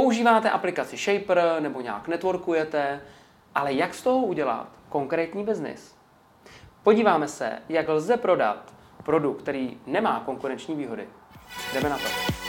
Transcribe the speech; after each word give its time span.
používáte 0.00 0.50
aplikaci 0.50 0.96
Shaper 0.96 1.42
nebo 1.60 1.80
nějak 1.80 2.08
networkujete, 2.08 3.00
ale 3.54 3.72
jak 3.72 3.94
z 3.94 4.02
toho 4.02 4.18
udělat 4.18 4.68
konkrétní 4.88 5.44
biznis? 5.44 5.94
Podíváme 6.82 7.28
se, 7.28 7.58
jak 7.68 7.88
lze 7.88 8.16
prodat 8.16 8.74
produkt, 9.04 9.42
který 9.42 9.76
nemá 9.86 10.22
konkurenční 10.24 10.74
výhody. 10.74 11.08
Jdeme 11.74 11.88
na 11.88 11.98
to. 11.98 12.40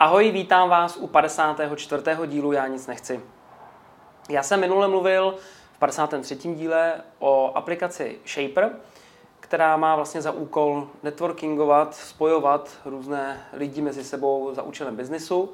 Ahoj, 0.00 0.30
vítám 0.30 0.68
vás 0.68 0.96
u 0.96 1.06
54. 1.06 2.02
dílu 2.26 2.52
Já 2.52 2.66
nic 2.66 2.86
nechci. 2.86 3.20
Já 4.28 4.42
jsem 4.42 4.60
minule 4.60 4.88
mluvil 4.88 5.34
v 5.72 5.78
53. 5.78 6.36
díle 6.36 6.94
o 7.18 7.52
aplikaci 7.54 8.18
Shaper, 8.26 8.70
která 9.40 9.76
má 9.76 9.96
vlastně 9.96 10.22
za 10.22 10.30
úkol 10.30 10.88
networkingovat, 11.02 11.94
spojovat 11.94 12.70
různé 12.84 13.40
lidi 13.52 13.82
mezi 13.82 14.04
sebou 14.04 14.54
za 14.54 14.62
účelem 14.62 14.96
biznisu. 14.96 15.52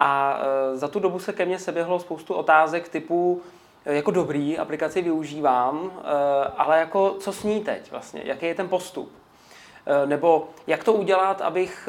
A 0.00 0.40
e, 0.72 0.76
za 0.76 0.88
tu 0.88 1.00
dobu 1.00 1.18
se 1.18 1.32
ke 1.32 1.44
mně 1.44 1.58
seběhlo 1.58 2.00
spoustu 2.00 2.34
otázek 2.34 2.88
typu, 2.88 3.42
e, 3.84 3.94
jako 3.94 4.10
dobrý, 4.10 4.58
aplikaci 4.58 5.02
využívám, 5.02 5.90
e, 5.96 6.00
ale 6.56 6.78
jako 6.78 7.16
co 7.20 7.32
s 7.32 7.42
ní 7.42 7.64
teď 7.64 7.90
vlastně, 7.90 8.22
jaký 8.24 8.46
je 8.46 8.54
ten 8.54 8.68
postup? 8.68 9.12
Nebo 10.06 10.48
jak 10.66 10.84
to 10.84 10.92
udělat, 10.92 11.40
abych 11.40 11.88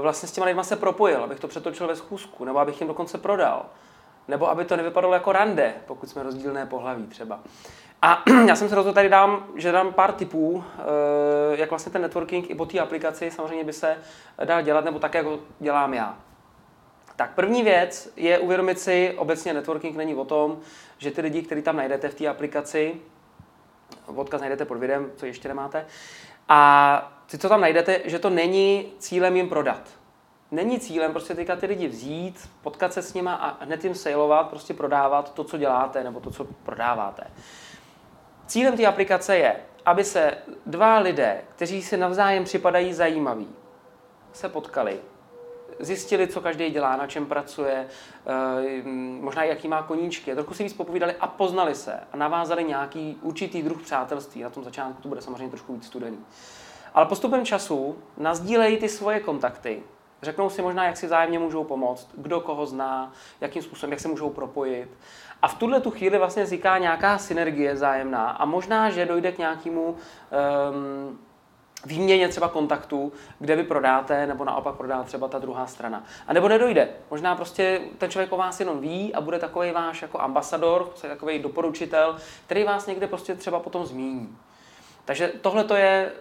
vlastně 0.00 0.28
s 0.28 0.32
těma 0.32 0.46
lidma 0.46 0.62
se 0.62 0.76
propojil, 0.76 1.24
abych 1.24 1.40
to 1.40 1.48
přetočil 1.48 1.86
ve 1.86 1.96
schůzku, 1.96 2.44
nebo 2.44 2.58
abych 2.58 2.80
jim 2.80 2.88
dokonce 2.88 3.18
prodal. 3.18 3.66
Nebo 4.28 4.50
aby 4.50 4.64
to 4.64 4.76
nevypadalo 4.76 5.14
jako 5.14 5.32
rande, 5.32 5.74
pokud 5.86 6.08
jsme 6.08 6.22
rozdílné 6.22 6.66
pohlaví 6.66 7.06
třeba. 7.06 7.40
A 8.02 8.22
já 8.46 8.56
jsem 8.56 8.68
se 8.68 8.74
rozhodl, 8.74 8.94
tady 8.94 9.08
dám, 9.08 9.46
že 9.56 9.72
dám 9.72 9.92
pár 9.92 10.12
tipů, 10.12 10.64
eh, 10.78 11.56
jak 11.56 11.70
vlastně 11.70 11.92
ten 11.92 12.02
networking 12.02 12.50
i 12.50 12.54
po 12.54 12.66
té 12.66 12.78
aplikaci 12.78 13.30
samozřejmě 13.30 13.64
by 13.64 13.72
se 13.72 13.96
dal 14.44 14.62
dělat, 14.62 14.84
nebo 14.84 14.98
tak, 14.98 15.14
jak 15.14 15.26
dělám 15.60 15.94
já. 15.94 16.16
Tak 17.16 17.34
první 17.34 17.62
věc 17.62 18.12
je 18.16 18.38
uvědomit 18.38 18.80
si, 18.80 19.14
obecně 19.18 19.54
networking 19.54 19.96
není 19.96 20.14
o 20.14 20.24
tom, 20.24 20.58
že 20.98 21.10
ty 21.10 21.20
lidi, 21.20 21.42
který 21.42 21.62
tam 21.62 21.76
najdete 21.76 22.08
v 22.08 22.14
té 22.14 22.28
aplikaci, 22.28 22.94
odkaz 24.06 24.40
najdete 24.40 24.64
pod 24.64 24.78
videem, 24.78 25.10
co 25.16 25.26
ještě 25.26 25.48
nemáte, 25.48 25.86
a 26.48 27.17
ty, 27.30 27.38
co 27.38 27.48
tam 27.48 27.60
najdete, 27.60 28.00
že 28.04 28.18
to 28.18 28.30
není 28.30 28.92
cílem 28.98 29.36
jim 29.36 29.48
prodat. 29.48 29.82
Není 30.50 30.80
cílem 30.80 31.12
prostě 31.12 31.34
teďka 31.34 31.56
ty 31.56 31.66
lidi 31.66 31.88
vzít, 31.88 32.48
potkat 32.62 32.92
se 32.92 33.02
s 33.02 33.14
nima 33.14 33.34
a 33.34 33.64
hned 33.64 33.84
jim 33.84 33.94
sailovat, 33.94 34.48
prostě 34.48 34.74
prodávat 34.74 35.34
to, 35.34 35.44
co 35.44 35.58
děláte 35.58 36.04
nebo 36.04 36.20
to, 36.20 36.30
co 36.30 36.44
prodáváte. 36.44 37.24
Cílem 38.46 38.76
té 38.76 38.86
aplikace 38.86 39.36
je, 39.36 39.56
aby 39.84 40.04
se 40.04 40.38
dva 40.66 40.98
lidé, 40.98 41.42
kteří 41.56 41.82
si 41.82 41.96
navzájem 41.96 42.44
připadají 42.44 42.92
zajímaví, 42.92 43.48
se 44.32 44.48
potkali, 44.48 45.00
zjistili, 45.80 46.28
co 46.28 46.40
každý 46.40 46.70
dělá, 46.70 46.96
na 46.96 47.06
čem 47.06 47.26
pracuje, 47.26 47.86
eh, 48.26 48.82
možná 49.20 49.44
jaký 49.44 49.68
má 49.68 49.82
koníčky, 49.82 50.34
trochu 50.34 50.54
si 50.54 50.62
víc 50.62 50.72
popovídali 50.72 51.14
a 51.20 51.26
poznali 51.26 51.74
se 51.74 52.00
a 52.12 52.16
navázali 52.16 52.64
nějaký 52.64 53.18
určitý 53.22 53.62
druh 53.62 53.82
přátelství. 53.82 54.42
Na 54.42 54.50
tom 54.50 54.64
začátku 54.64 55.02
to 55.02 55.08
bude 55.08 55.20
samozřejmě 55.20 55.48
trošku 55.48 55.74
víc 55.74 55.86
studený. 55.86 56.18
Ale 56.98 57.06
postupem 57.06 57.44
času 57.44 57.98
nazdílejí 58.16 58.76
ty 58.76 58.88
svoje 58.88 59.20
kontakty, 59.20 59.82
řeknou 60.22 60.50
si 60.50 60.62
možná, 60.62 60.86
jak 60.86 60.96
si 60.96 61.06
vzájemně 61.06 61.38
můžou 61.38 61.64
pomoct, 61.64 62.08
kdo 62.14 62.40
koho 62.40 62.66
zná, 62.66 63.12
jakým 63.40 63.62
způsobem, 63.62 63.92
jak 63.92 64.00
se 64.00 64.08
můžou 64.08 64.30
propojit. 64.30 64.88
A 65.42 65.48
v 65.48 65.54
tuhle 65.54 65.80
tu 65.80 65.90
chvíli 65.90 66.18
vlastně 66.18 66.42
vzniká 66.42 66.78
nějaká 66.78 67.18
synergie 67.18 67.76
zájemná 67.76 68.30
a 68.30 68.44
možná, 68.44 68.90
že 68.90 69.06
dojde 69.06 69.32
k 69.32 69.38
nějakému 69.38 69.82
um, 69.84 71.18
výměně 71.86 72.28
třeba 72.28 72.48
kontaktů, 72.48 73.12
kde 73.38 73.56
vy 73.56 73.64
prodáte, 73.64 74.26
nebo 74.26 74.44
naopak 74.44 74.74
prodá 74.74 75.02
třeba 75.02 75.28
ta 75.28 75.38
druhá 75.38 75.66
strana. 75.66 76.04
A 76.26 76.32
nebo 76.32 76.48
nedojde. 76.48 76.88
Možná 77.10 77.36
prostě 77.36 77.80
ten 77.98 78.10
člověk 78.10 78.32
o 78.32 78.36
vás 78.36 78.60
jenom 78.60 78.80
ví 78.80 79.14
a 79.14 79.20
bude 79.20 79.38
takový 79.38 79.72
váš 79.72 80.02
jako 80.02 80.20
ambasador, 80.20 80.92
takový 81.02 81.38
doporučitel, 81.38 82.16
který 82.46 82.64
vás 82.64 82.86
někde 82.86 83.06
prostě 83.06 83.34
třeba 83.34 83.60
potom 83.60 83.86
zmíní. 83.86 84.36
Takže 85.04 85.32
tohle 85.40 85.64
to 85.64 85.74
je 85.74 86.12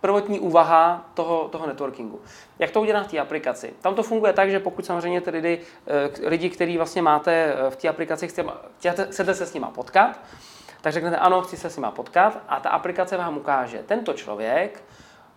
prvotní 0.00 0.40
úvaha 0.40 1.10
toho, 1.14 1.48
toho 1.48 1.66
networkingu. 1.66 2.20
Jak 2.58 2.70
to 2.70 2.80
udělat 2.80 3.06
v 3.06 3.10
té 3.10 3.18
aplikaci? 3.18 3.74
Tam 3.80 3.94
to 3.94 4.02
funguje 4.02 4.32
tak, 4.32 4.50
že 4.50 4.60
pokud 4.60 4.86
samozřejmě 4.86 5.20
ty 5.20 5.30
lidi, 5.30 5.60
eh, 5.86 6.28
lidi 6.28 6.50
který 6.50 6.76
vlastně 6.76 7.02
máte 7.02 7.32
eh, 7.32 7.70
v 7.70 7.76
té 7.76 7.88
aplikaci, 7.88 8.28
chcete, 8.28 9.06
chcete 9.10 9.34
se 9.34 9.46
s 9.46 9.54
nimi 9.54 9.66
potkat, 9.74 10.20
tak 10.80 10.92
řeknete 10.92 11.16
ano, 11.16 11.42
chci 11.42 11.56
se 11.56 11.70
s 11.70 11.76
nimi 11.76 11.88
potkat 11.90 12.38
a 12.48 12.60
ta 12.60 12.70
aplikace 12.70 13.16
vám 13.16 13.36
ukáže, 13.36 13.82
tento 13.86 14.12
člověk 14.12 14.84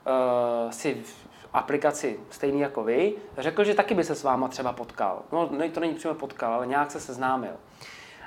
uh, 0.05 0.71
si 0.71 1.03
v 1.03 1.47
aplikaci 1.53 2.19
stejný 2.29 2.59
jako 2.59 2.83
vy, 2.83 3.13
řekl, 3.37 3.63
že 3.63 3.73
taky 3.73 3.93
by 3.93 4.03
se 4.03 4.15
s 4.15 4.23
váma 4.23 4.47
třeba 4.47 4.73
potkal. 4.73 5.21
No, 5.31 5.49
to 5.73 5.79
není 5.79 5.93
přímo 5.93 6.13
potkal, 6.13 6.53
ale 6.53 6.67
nějak 6.67 6.91
se 6.91 6.99
seznámil. 6.99 7.53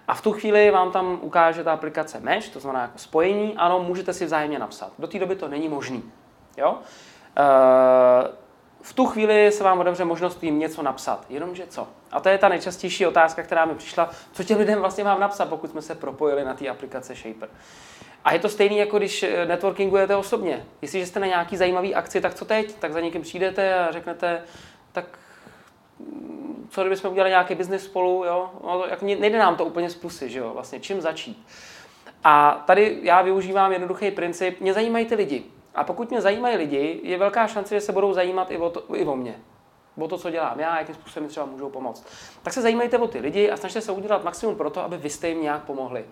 A 0.08 0.14
v 0.14 0.22
tu 0.22 0.32
chvíli 0.32 0.70
vám 0.70 0.92
tam 0.92 1.18
ukáže 1.22 1.64
ta 1.64 1.72
aplikace 1.72 2.20
Mesh, 2.20 2.48
to 2.48 2.60
znamená 2.60 2.82
jako 2.82 2.98
spojení, 2.98 3.56
ano, 3.56 3.80
můžete 3.82 4.12
si 4.12 4.24
vzájemně 4.24 4.58
napsat. 4.58 4.92
Do 4.98 5.06
té 5.06 5.18
doby 5.18 5.36
to 5.36 5.48
není 5.48 5.68
možný. 5.68 6.12
Jo? 6.56 6.72
Uh, 6.72 8.34
v 8.82 8.92
tu 8.92 9.06
chvíli 9.06 9.52
se 9.52 9.64
vám 9.64 9.80
otevře 9.80 10.04
možnost 10.04 10.44
jim 10.44 10.58
něco 10.58 10.82
napsat. 10.82 11.26
Jenomže 11.28 11.66
co? 11.66 11.88
A 12.12 12.20
to 12.20 12.28
je 12.28 12.38
ta 12.38 12.48
nejčastější 12.48 13.06
otázka, 13.06 13.42
která 13.42 13.64
mi 13.64 13.74
přišla. 13.74 14.10
Co 14.32 14.44
těm 14.44 14.58
lidem 14.58 14.80
vlastně 14.80 15.04
mám 15.04 15.20
napsat, 15.20 15.48
pokud 15.48 15.70
jsme 15.70 15.82
se 15.82 15.94
propojili 15.94 16.44
na 16.44 16.54
té 16.54 16.68
aplikace 16.68 17.14
Shaper? 17.14 17.48
A 18.24 18.32
je 18.32 18.38
to 18.38 18.48
stejné, 18.48 18.76
jako 18.76 18.98
když 18.98 19.22
eh, 19.22 19.46
networkingujete 19.46 20.16
osobně. 20.16 20.66
Jestliže 20.82 21.06
jste 21.06 21.20
na 21.20 21.26
nějaký 21.26 21.56
zajímavý 21.56 21.94
akci, 21.94 22.20
tak 22.20 22.34
co 22.34 22.44
teď? 22.44 22.74
Tak 22.74 22.92
za 22.92 23.00
někým 23.00 23.22
přijdete 23.22 23.74
a 23.74 23.92
řeknete, 23.92 24.42
tak 24.92 25.18
mm, 25.98 26.68
co 26.70 26.80
kdybychom 26.80 27.10
udělali 27.10 27.30
nějaký 27.30 27.54
biznis 27.54 27.84
spolu, 27.84 28.24
jo? 28.24 28.50
No, 28.64 28.84
jako 28.90 29.04
nejde 29.04 29.38
nám 29.38 29.56
to 29.56 29.64
úplně 29.64 29.90
z 29.90 29.94
pusy, 29.94 30.30
že 30.30 30.38
jo? 30.38 30.50
Vlastně 30.54 30.80
čím 30.80 31.00
začít? 31.00 31.46
A 32.24 32.64
tady 32.66 32.98
já 33.02 33.22
využívám 33.22 33.72
jednoduchý 33.72 34.10
princip, 34.10 34.60
mě 34.60 34.72
zajímají 34.72 35.06
ty 35.06 35.14
lidi. 35.14 35.44
A 35.76 35.84
pokud 35.84 36.10
mě 36.10 36.20
zajímají 36.20 36.56
lidi, 36.56 37.00
je 37.02 37.18
velká 37.18 37.46
šance, 37.46 37.74
že 37.74 37.80
se 37.80 37.92
budou 37.92 38.12
zajímat 38.12 38.50
i 38.50 38.58
o, 38.58 38.70
to, 38.70 38.96
i 38.96 39.04
o 39.04 39.16
mě. 39.16 39.40
O 39.98 40.08
to, 40.08 40.18
co 40.18 40.30
dělám 40.30 40.60
já, 40.60 40.78
jakým 40.78 40.94
způsobem 40.94 41.28
třeba 41.28 41.46
můžou 41.46 41.70
pomoct. 41.70 42.06
Tak 42.42 42.52
se 42.52 42.62
zajímejte 42.62 42.98
o 42.98 43.08
ty 43.08 43.18
lidi 43.18 43.50
a 43.50 43.56
snažte 43.56 43.80
se 43.80 43.92
udělat 43.92 44.24
maximum 44.24 44.56
pro 44.56 44.70
to, 44.70 44.82
aby 44.82 44.96
vy 44.96 45.10
jste 45.10 45.28
jim 45.28 45.42
nějak 45.42 45.62
pomohli. 45.62 46.04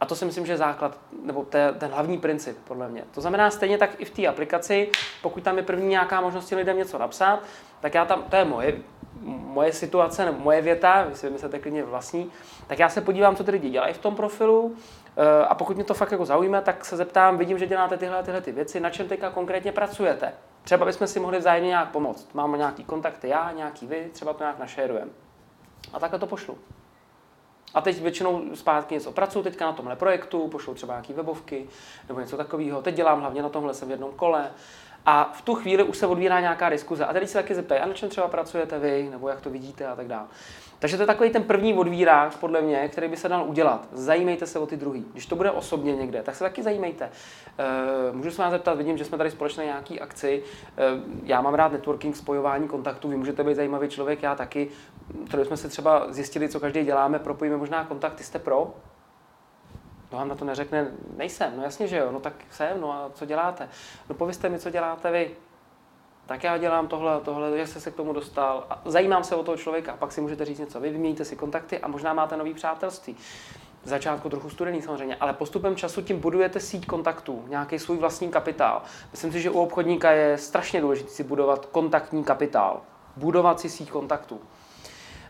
A 0.00 0.06
to 0.06 0.16
si 0.16 0.24
myslím, 0.24 0.46
že 0.46 0.52
je 0.52 0.56
základ, 0.56 0.98
nebo 1.22 1.44
ten, 1.44 1.74
ten 1.78 1.90
hlavní 1.90 2.18
princip, 2.18 2.58
podle 2.64 2.88
mě. 2.88 3.04
To 3.14 3.20
znamená 3.20 3.50
stejně 3.50 3.78
tak 3.78 4.00
i 4.00 4.04
v 4.04 4.10
té 4.10 4.26
aplikaci, 4.26 4.90
pokud 5.22 5.42
tam 5.42 5.56
je 5.56 5.62
první 5.62 5.86
nějaká 5.86 6.20
možnost 6.20 6.50
lidem 6.50 6.76
něco 6.76 6.98
napsat, 6.98 7.40
tak 7.80 7.94
já 7.94 8.04
tam, 8.04 8.22
to 8.22 8.36
je 8.36 8.44
moje, 8.44 8.78
moje 9.26 9.72
situace 9.72 10.24
nebo 10.24 10.38
moje 10.38 10.62
věta, 10.62 11.02
vy 11.02 11.14
si 11.14 11.26
vymyslete 11.26 11.58
klidně 11.58 11.84
vlastní, 11.84 12.30
tak 12.66 12.78
já 12.78 12.88
se 12.88 13.00
podívám, 13.00 13.36
co 13.36 13.44
ty 13.44 13.50
lidi 13.50 13.70
dělají 13.70 13.94
v 13.94 13.98
tom 13.98 14.16
profilu 14.16 14.74
eh, 15.16 15.44
a 15.44 15.54
pokud 15.54 15.76
mě 15.76 15.84
to 15.84 15.94
fakt 15.94 16.12
jako 16.12 16.24
zaujme, 16.24 16.60
tak 16.60 16.84
se 16.84 16.96
zeptám, 16.96 17.38
vidím, 17.38 17.58
že 17.58 17.66
děláte 17.66 17.96
tyhle 17.96 18.22
tyhle 18.22 18.40
ty 18.40 18.52
věci, 18.52 18.80
na 18.80 18.90
čem 18.90 19.08
teďka 19.08 19.30
konkrétně 19.30 19.72
pracujete. 19.72 20.32
Třeba 20.62 20.86
bychom 20.86 21.06
si 21.06 21.20
mohli 21.20 21.38
vzájemně 21.38 21.68
nějak 21.68 21.90
pomoct. 21.90 22.34
Máme 22.34 22.58
nějaký 22.58 22.84
kontakty 22.84 23.28
já, 23.28 23.52
nějaký 23.52 23.86
vy, 23.86 24.10
třeba 24.12 24.32
to 24.32 24.44
nějak 24.44 24.58
našerujeme. 24.58 25.10
A 25.92 26.00
takhle 26.00 26.18
to 26.18 26.26
pošlu. 26.26 26.58
A 27.74 27.80
teď 27.80 28.02
většinou 28.02 28.42
zpátky 28.54 28.94
něco 28.94 29.12
pracuji 29.12 29.42
teďka 29.42 29.66
na 29.66 29.72
tomhle 29.72 29.96
projektu, 29.96 30.48
pošlu 30.48 30.74
třeba 30.74 30.94
nějaké 30.94 31.12
webovky 31.12 31.66
nebo 32.08 32.20
něco 32.20 32.36
takového. 32.36 32.82
Teď 32.82 32.94
dělám 32.94 33.20
hlavně 33.20 33.42
na 33.42 33.48
tomhle, 33.48 33.74
jsem 33.74 33.88
v 33.88 33.90
jednom 33.90 34.12
kole. 34.12 34.50
A 35.06 35.32
v 35.34 35.42
tu 35.42 35.54
chvíli 35.54 35.82
už 35.82 35.98
se 35.98 36.06
odvírá 36.06 36.40
nějaká 36.40 36.68
diskuze. 36.68 37.04
A 37.04 37.12
tady 37.12 37.26
se 37.26 37.38
taky 37.38 37.54
zeptají, 37.54 37.80
a 37.80 37.86
na 37.86 37.94
čem 37.94 38.08
třeba 38.08 38.28
pracujete 38.28 38.78
vy, 38.78 39.08
nebo 39.10 39.28
jak 39.28 39.40
to 39.40 39.50
vidíte 39.50 39.86
a 39.86 39.96
tak 39.96 40.08
dále. 40.08 40.26
Takže 40.78 40.96
to 40.96 41.02
je 41.02 41.06
takový 41.06 41.30
ten 41.30 41.42
první 41.42 41.74
odvírák, 41.74 42.36
podle 42.36 42.60
mě, 42.60 42.88
který 42.88 43.08
by 43.08 43.16
se 43.16 43.28
dal 43.28 43.44
udělat. 43.48 43.88
Zajímejte 43.92 44.46
se 44.46 44.58
o 44.58 44.66
ty 44.66 44.76
druhý. 44.76 45.04
Když 45.12 45.26
to 45.26 45.36
bude 45.36 45.50
osobně 45.50 45.96
někde, 45.96 46.22
tak 46.22 46.34
se 46.34 46.44
taky 46.44 46.62
zajímejte. 46.62 47.04
E, 47.04 48.12
můžu 48.12 48.30
se 48.30 48.42
vás 48.42 48.50
zeptat, 48.50 48.74
vidím, 48.74 48.98
že 48.98 49.04
jsme 49.04 49.18
tady 49.18 49.30
společně 49.30 49.60
na 49.60 49.66
nějaký 49.66 50.00
akci. 50.00 50.42
E, 50.78 50.82
já 51.24 51.40
mám 51.40 51.54
rád 51.54 51.72
networking, 51.72 52.16
spojování 52.16 52.68
kontaktů, 52.68 53.08
vy 53.08 53.16
můžete 53.16 53.44
být 53.44 53.54
zajímavý 53.54 53.88
člověk, 53.88 54.22
já 54.22 54.34
taky. 54.34 54.68
Tady 55.30 55.44
jsme 55.44 55.56
se 55.56 55.68
třeba 55.68 56.12
zjistili, 56.12 56.48
co 56.48 56.60
každý 56.60 56.84
děláme, 56.84 57.18
propojíme 57.18 57.56
možná 57.56 57.84
kontakty, 57.84 58.24
jste 58.24 58.38
pro? 58.38 58.74
No 60.12 60.18
vám 60.18 60.28
na 60.28 60.34
to 60.34 60.44
neřekne, 60.44 60.90
nejsem, 61.16 61.52
no 61.56 61.62
jasně, 61.62 61.88
že 61.88 61.96
jo, 61.96 62.12
no 62.12 62.20
tak 62.20 62.34
jsem, 62.50 62.80
no 62.80 62.92
a 62.92 63.10
co 63.14 63.24
děláte? 63.24 63.68
No 64.08 64.14
povězte 64.14 64.48
mi, 64.48 64.58
co 64.58 64.70
děláte 64.70 65.10
vy 65.10 65.30
tak 66.30 66.44
já 66.44 66.58
dělám 66.58 66.88
tohle, 66.88 67.20
tohle, 67.20 67.58
jak 67.58 67.68
jste 67.68 67.80
se 67.80 67.90
k 67.90 67.96
tomu 67.96 68.12
dostal. 68.12 68.66
A 68.70 68.82
zajímám 68.84 69.24
se 69.24 69.36
o 69.36 69.42
toho 69.42 69.56
člověka, 69.56 69.96
pak 69.98 70.12
si 70.12 70.20
můžete 70.20 70.44
říct 70.44 70.58
něco. 70.58 70.80
Vy 70.80 70.90
vyměníte 70.90 71.24
si 71.24 71.36
kontakty 71.36 71.78
a 71.78 71.88
možná 71.88 72.12
máte 72.12 72.36
nový 72.36 72.54
přátelství. 72.54 73.16
V 73.82 73.88
začátku 73.88 74.28
trochu 74.28 74.50
studený 74.50 74.82
samozřejmě, 74.82 75.16
ale 75.16 75.32
postupem 75.32 75.76
času 75.76 76.02
tím 76.02 76.20
budujete 76.20 76.60
síť 76.60 76.86
kontaktů, 76.86 77.44
nějaký 77.48 77.78
svůj 77.78 77.98
vlastní 77.98 78.28
kapitál. 78.28 78.82
Myslím 79.10 79.32
si, 79.32 79.40
že 79.40 79.50
u 79.50 79.60
obchodníka 79.60 80.10
je 80.10 80.38
strašně 80.38 80.80
důležité 80.80 81.10
si 81.10 81.24
budovat 81.24 81.66
kontaktní 81.66 82.24
kapitál. 82.24 82.80
budovat 83.16 83.60
si 83.60 83.68
síť 83.68 83.90
kontaktů. 83.90 84.40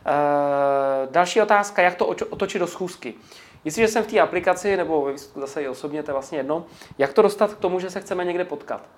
E, 0.07 1.07
další 1.11 1.41
otázka, 1.41 1.83
jak 1.83 1.95
to 1.95 2.07
otočit 2.07 2.59
do 2.59 2.67
schůzky. 2.67 3.15
Jestliže 3.65 3.89
jsem 3.89 4.05
v 4.05 4.07
té 4.07 4.21
aplikaci, 4.21 4.77
nebo 4.77 5.13
zase 5.35 5.63
i 5.63 5.69
osobně, 5.69 6.03
to 6.03 6.11
je 6.11 6.13
vlastně 6.13 6.39
jedno, 6.39 6.65
jak 6.99 7.13
to 7.13 7.23
dostat 7.23 7.55
k 7.55 7.59
tomu, 7.59 7.81
že 7.81 7.91
se 7.91 8.01
chceme 8.01 8.25
někde 8.25 8.45
potkat? 8.45 8.89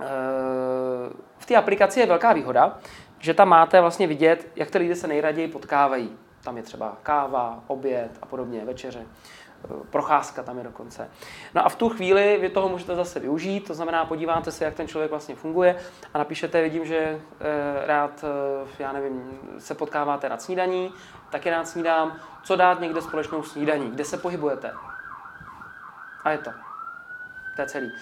E, 0.00 0.06
v 1.38 1.46
té 1.46 1.56
aplikaci 1.56 2.00
je 2.00 2.06
velká 2.06 2.32
výhoda, 2.32 2.78
že 3.18 3.34
tam 3.34 3.48
máte 3.48 3.80
vlastně 3.80 4.06
vidět, 4.06 4.48
jak 4.56 4.70
ty 4.70 4.78
lidi 4.78 4.94
se 4.94 5.06
nejraději 5.06 5.48
potkávají. 5.48 6.16
Tam 6.44 6.56
je 6.56 6.62
třeba 6.62 6.96
káva, 7.02 7.64
oběd 7.66 8.10
a 8.22 8.26
podobně, 8.26 8.64
večeře. 8.64 9.06
Eh, 9.64 9.84
procházka 9.90 10.42
tam 10.42 10.58
je 10.58 10.64
dokonce. 10.64 11.10
No 11.54 11.66
a 11.66 11.68
v 11.68 11.76
tu 11.76 11.88
chvíli 11.88 12.38
vy 12.40 12.48
toho 12.48 12.68
můžete 12.68 12.94
zase 12.94 13.20
využít, 13.20 13.66
to 13.66 13.74
znamená 13.74 14.04
podíváte 14.04 14.52
se, 14.52 14.64
jak 14.64 14.74
ten 14.74 14.88
člověk 14.88 15.10
vlastně 15.10 15.34
funguje 15.34 15.76
a 16.14 16.18
napíšete, 16.18 16.62
vidím, 16.62 16.86
že 16.86 16.96
e, 16.96 17.20
rád, 17.86 18.24
e, 18.24 18.82
já 18.82 18.92
nevím, 18.92 19.38
se 19.58 19.74
potkáváte 19.74 20.28
na 20.28 20.38
snídaní, 20.38 20.92
taky 21.30 21.50
rád 21.50 21.68
snídám, 21.68 22.20
co 22.42 22.56
dát 22.56 22.80
někde 22.80 23.02
společnou 23.02 23.42
snídaní, 23.42 23.90
kde 23.90 24.04
se 24.04 24.16
pohybujete. 24.16 24.72
A 26.24 26.30
je 26.30 26.38
to. 26.38 26.50
To 27.56 27.62
je 27.62 27.68
celý. 27.68 27.92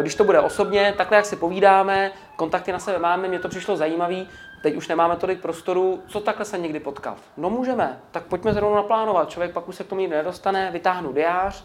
Když 0.00 0.14
to 0.14 0.24
bude 0.24 0.40
osobně, 0.40 0.94
takhle 0.96 1.16
jak 1.16 1.26
si 1.26 1.36
povídáme, 1.36 2.10
kontakty 2.36 2.72
na 2.72 2.78
sebe 2.78 2.98
máme, 2.98 3.28
mě 3.28 3.38
to 3.38 3.48
přišlo 3.48 3.76
zajímavé, 3.76 4.24
teď 4.62 4.76
už 4.76 4.88
nemáme 4.88 5.16
tolik 5.16 5.40
prostoru, 5.40 6.02
co 6.08 6.20
takhle 6.20 6.44
se 6.44 6.58
někdy 6.58 6.80
potkat? 6.80 7.18
No 7.36 7.50
můžeme, 7.50 8.00
tak 8.10 8.24
pojďme 8.24 8.54
zrovna 8.54 8.76
naplánovat. 8.76 9.30
Člověk 9.30 9.52
pak 9.52 9.68
už 9.68 9.76
se 9.76 9.84
k 9.84 9.86
tomu 9.86 10.00
nikdy 10.00 10.16
nedostane, 10.16 10.70
vytáhnu 10.70 11.12
diář, 11.12 11.64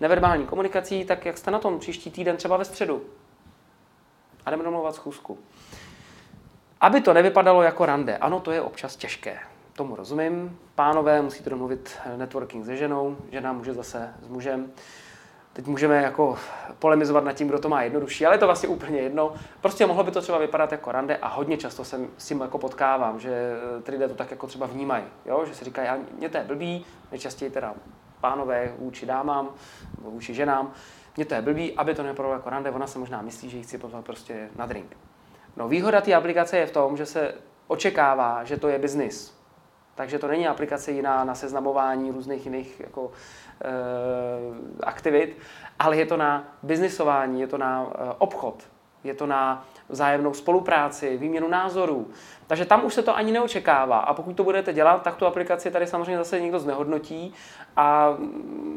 neverbální 0.00 0.46
komunikací, 0.46 1.04
tak 1.04 1.26
jak 1.26 1.38
jste 1.38 1.50
na 1.50 1.58
tom 1.58 1.78
příští 1.78 2.10
týden, 2.10 2.36
třeba 2.36 2.56
ve 2.56 2.64
středu. 2.64 3.02
A 4.46 4.50
jdeme 4.50 4.64
domluvat 4.64 4.94
schůzku. 4.94 5.38
Aby 6.80 7.00
to 7.00 7.12
nevypadalo 7.12 7.62
jako 7.62 7.86
rande. 7.86 8.18
Ano, 8.18 8.40
to 8.40 8.50
je 8.50 8.60
občas 8.60 8.96
těžké. 8.96 9.38
Tomu 9.72 9.96
rozumím. 9.96 10.58
Pánové, 10.74 11.22
musíte 11.22 11.50
domluvit 11.50 11.98
networking 12.16 12.66
se 12.66 12.76
ženou, 12.76 13.16
žena 13.32 13.52
může 13.52 13.74
zase 13.74 14.14
s 14.22 14.28
mužem. 14.28 14.72
Teď 15.52 15.66
můžeme 15.66 16.02
jako 16.02 16.38
polemizovat 16.78 17.24
nad 17.24 17.32
tím, 17.32 17.48
kdo 17.48 17.58
to 17.58 17.68
má 17.68 17.82
jednodušší, 17.82 18.26
ale 18.26 18.34
je 18.34 18.38
to 18.38 18.46
vlastně 18.46 18.68
úplně 18.68 18.98
jedno. 18.98 19.34
Prostě 19.60 19.86
mohlo 19.86 20.04
by 20.04 20.10
to 20.10 20.20
třeba 20.22 20.38
vypadat 20.38 20.72
jako 20.72 20.92
rande 20.92 21.16
a 21.16 21.28
hodně 21.28 21.56
často 21.56 21.84
se 21.84 22.00
s 22.18 22.26
tím 22.26 22.40
jako 22.40 22.58
potkávám, 22.58 23.20
že 23.20 23.52
eh, 23.78 23.82
ty 23.82 23.92
lidé 23.92 24.08
to 24.08 24.14
tak 24.14 24.30
jako 24.30 24.46
třeba 24.46 24.66
vnímají, 24.66 25.04
jo? 25.26 25.44
že 25.46 25.54
si 25.54 25.64
říkají, 25.64 25.88
já, 25.88 25.98
mě 26.18 26.28
to 26.28 26.36
je 26.36 26.44
blbý, 26.44 26.86
nejčastěji 27.10 27.50
teda 27.50 27.74
pánové 28.20 28.72
vůči 28.78 29.06
dámám, 29.06 29.48
vůči 29.98 30.34
ženám, 30.34 30.72
mě 31.16 31.24
to 31.24 31.34
je 31.34 31.42
blbý, 31.42 31.76
aby 31.76 31.94
to 31.94 32.02
nevypadalo 32.02 32.34
jako 32.34 32.50
rande, 32.50 32.70
ona 32.70 32.86
se 32.86 32.98
možná 32.98 33.22
myslí, 33.22 33.50
že 33.50 33.56
ji 33.56 33.62
chci 33.62 33.78
pozvat 33.78 34.04
prostě 34.04 34.48
na 34.56 34.66
drink. 34.66 34.96
No 35.56 35.68
výhoda 35.68 36.00
té 36.00 36.14
aplikace 36.14 36.58
je 36.58 36.66
v 36.66 36.72
tom, 36.72 36.96
že 36.96 37.06
se 37.06 37.34
očekává, 37.66 38.44
že 38.44 38.56
to 38.56 38.68
je 38.68 38.78
biznis. 38.78 39.39
Takže 40.00 40.18
to 40.18 40.28
není 40.28 40.48
aplikace 40.48 40.92
jiná 40.92 41.24
na 41.24 41.34
seznamování 41.34 42.10
různých 42.10 42.44
jiných 42.44 42.80
jako, 42.80 43.10
e, 43.64 43.70
aktivit, 44.86 45.38
ale 45.78 45.96
je 45.96 46.06
to 46.06 46.16
na 46.16 46.44
biznisování, 46.62 47.40
je 47.40 47.46
to 47.46 47.58
na 47.58 47.86
e, 47.86 48.14
obchod, 48.18 48.62
je 49.04 49.14
to 49.14 49.26
na 49.26 49.64
vzájemnou 49.88 50.34
spolupráci, 50.34 51.16
výměnu 51.16 51.48
názorů. 51.48 52.08
Takže 52.46 52.64
tam 52.64 52.84
už 52.84 52.94
se 52.94 53.02
to 53.02 53.16
ani 53.16 53.32
neočekává. 53.32 53.98
A 53.98 54.14
pokud 54.14 54.36
to 54.36 54.44
budete 54.44 54.72
dělat, 54.72 55.02
tak 55.02 55.16
tu 55.16 55.26
aplikaci 55.26 55.70
tady 55.70 55.86
samozřejmě 55.86 56.18
zase 56.18 56.40
někdo 56.40 56.58
znehodnotí 56.58 57.34
a 57.76 58.16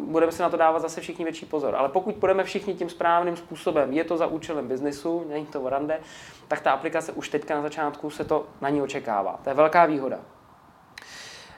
budeme 0.03 0.31
si 0.31 0.41
na 0.41 0.49
to 0.49 0.57
dávat 0.57 0.79
zase 0.79 1.01
všichni 1.01 1.25
větší 1.25 1.45
pozor. 1.45 1.75
Ale 1.75 1.89
pokud 1.89 2.15
budeme 2.15 2.43
všichni 2.43 2.73
tím 2.73 2.89
správným 2.89 3.35
způsobem, 3.35 3.93
je 3.93 4.03
to 4.03 4.17
za 4.17 4.27
účelem 4.27 4.67
biznisu, 4.67 5.25
není 5.29 5.45
to 5.45 5.69
rande, 5.69 5.99
tak 6.47 6.61
ta 6.61 6.71
aplikace 6.71 7.11
už 7.11 7.29
teďka 7.29 7.55
na 7.55 7.61
začátku 7.61 8.09
se 8.09 8.23
to 8.23 8.45
na 8.61 8.69
ní 8.69 8.81
očekává. 8.81 9.39
To 9.43 9.49
je 9.49 9.53
velká 9.53 9.85
výhoda. 9.85 10.19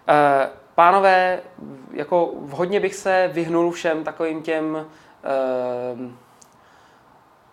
Eh, 0.08 0.50
pánové, 0.76 1.42
jako 1.92 2.34
vhodně 2.40 2.80
bych 2.80 2.96
se 2.96 3.30
vyhnul 3.34 3.72
všem 3.72 4.04
takovým 4.04 4.44
těm 4.44 4.88
eh, 5.24 6.14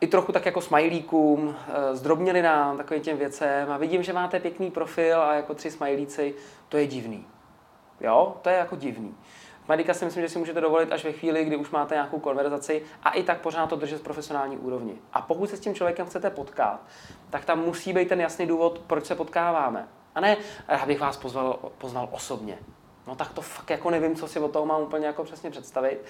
i 0.00 0.06
trochu 0.06 0.32
tak 0.32 0.46
jako 0.46 0.60
smajlíkům, 0.60 1.56
eh, 1.68 1.96
zdrobnili 1.96 2.42
nám 2.42 2.76
takovým 2.76 3.02
těm 3.02 3.16
věcem 3.16 3.72
a 3.72 3.76
vidím, 3.76 4.02
že 4.02 4.12
máte 4.12 4.40
pěkný 4.40 4.70
profil 4.70 5.22
a 5.22 5.34
jako 5.34 5.54
tři 5.54 5.70
smajlíci, 5.70 6.34
to 6.68 6.76
je 6.76 6.86
divný. 6.86 7.26
Jo, 8.00 8.36
to 8.42 8.48
je 8.48 8.56
jako 8.56 8.76
divný. 8.76 9.14
Medika 9.68 9.94
si 9.94 10.04
myslím, 10.04 10.22
že 10.22 10.28
si 10.28 10.38
můžete 10.38 10.60
dovolit 10.60 10.92
až 10.92 11.04
ve 11.04 11.12
chvíli, 11.12 11.44
kdy 11.44 11.56
už 11.56 11.70
máte 11.70 11.94
nějakou 11.94 12.18
konverzaci 12.18 12.82
a 13.02 13.10
i 13.10 13.22
tak 13.22 13.40
pořád 13.40 13.66
to 13.66 13.76
držet 13.76 13.98
z 13.98 14.02
profesionální 14.02 14.58
úrovni. 14.58 14.94
A 15.12 15.22
pokud 15.22 15.50
se 15.50 15.56
s 15.56 15.60
tím 15.60 15.74
člověkem 15.74 16.06
chcete 16.06 16.30
potkat, 16.30 16.80
tak 17.30 17.44
tam 17.44 17.60
musí 17.60 17.92
být 17.92 18.08
ten 18.08 18.20
jasný 18.20 18.46
důvod, 18.46 18.82
proč 18.86 19.06
se 19.06 19.14
potkáváme. 19.14 19.88
A 20.14 20.20
ne, 20.20 20.36
abych 20.82 21.00
vás 21.00 21.16
pozval, 21.16 21.58
poznal 21.78 22.08
osobně. 22.12 22.58
No 23.06 23.14
tak 23.14 23.32
to 23.32 23.42
fakt 23.42 23.70
jako 23.70 23.90
nevím, 23.90 24.16
co 24.16 24.28
si 24.28 24.38
o 24.38 24.48
toho 24.48 24.66
mám 24.66 24.82
úplně 24.82 25.06
jako 25.06 25.24
přesně 25.24 25.50
představit, 25.50 26.04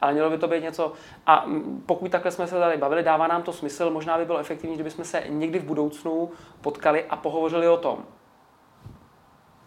ale 0.00 0.12
mělo 0.12 0.30
by 0.30 0.38
to 0.38 0.48
být 0.48 0.62
něco. 0.62 0.92
A 1.26 1.46
pokud 1.86 2.10
takhle 2.10 2.30
jsme 2.30 2.46
se 2.46 2.58
tady 2.58 2.76
bavili, 2.76 3.02
dává 3.02 3.26
nám 3.26 3.42
to 3.42 3.52
smysl, 3.52 3.90
možná 3.90 4.18
by 4.18 4.24
bylo 4.24 4.38
efektivní, 4.38 4.74
kdybychom 4.74 5.04
se 5.04 5.22
někdy 5.28 5.58
v 5.58 5.64
budoucnu 5.64 6.30
potkali 6.60 7.04
a 7.04 7.16
pohovořili 7.16 7.68
o 7.68 7.76
tom. 7.76 8.04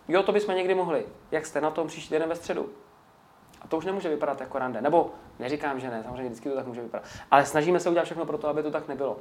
Jo, 0.07 0.23
to 0.23 0.31
bychom 0.31 0.55
někdy 0.55 0.75
mohli. 0.75 1.05
Jak 1.31 1.45
jste 1.45 1.61
na 1.61 1.71
tom 1.71 1.87
příští 1.87 2.09
den 2.09 2.29
ve 2.29 2.35
středu? 2.35 2.69
A 3.61 3.67
to 3.67 3.77
už 3.77 3.85
nemůže 3.85 4.09
vypadat 4.09 4.41
jako 4.41 4.59
rande. 4.59 4.81
Nebo 4.81 5.11
neříkám, 5.39 5.79
že 5.79 5.89
ne, 5.89 6.03
samozřejmě 6.03 6.25
vždycky 6.25 6.49
to 6.49 6.55
tak 6.55 6.67
může 6.67 6.81
vypadat. 6.81 7.07
Ale 7.31 7.45
snažíme 7.45 7.79
se 7.79 7.89
udělat 7.89 8.05
všechno 8.05 8.25
pro 8.25 8.37
to, 8.37 8.47
aby 8.47 8.63
to 8.63 8.71
tak 8.71 8.87
nebylo 8.87 9.17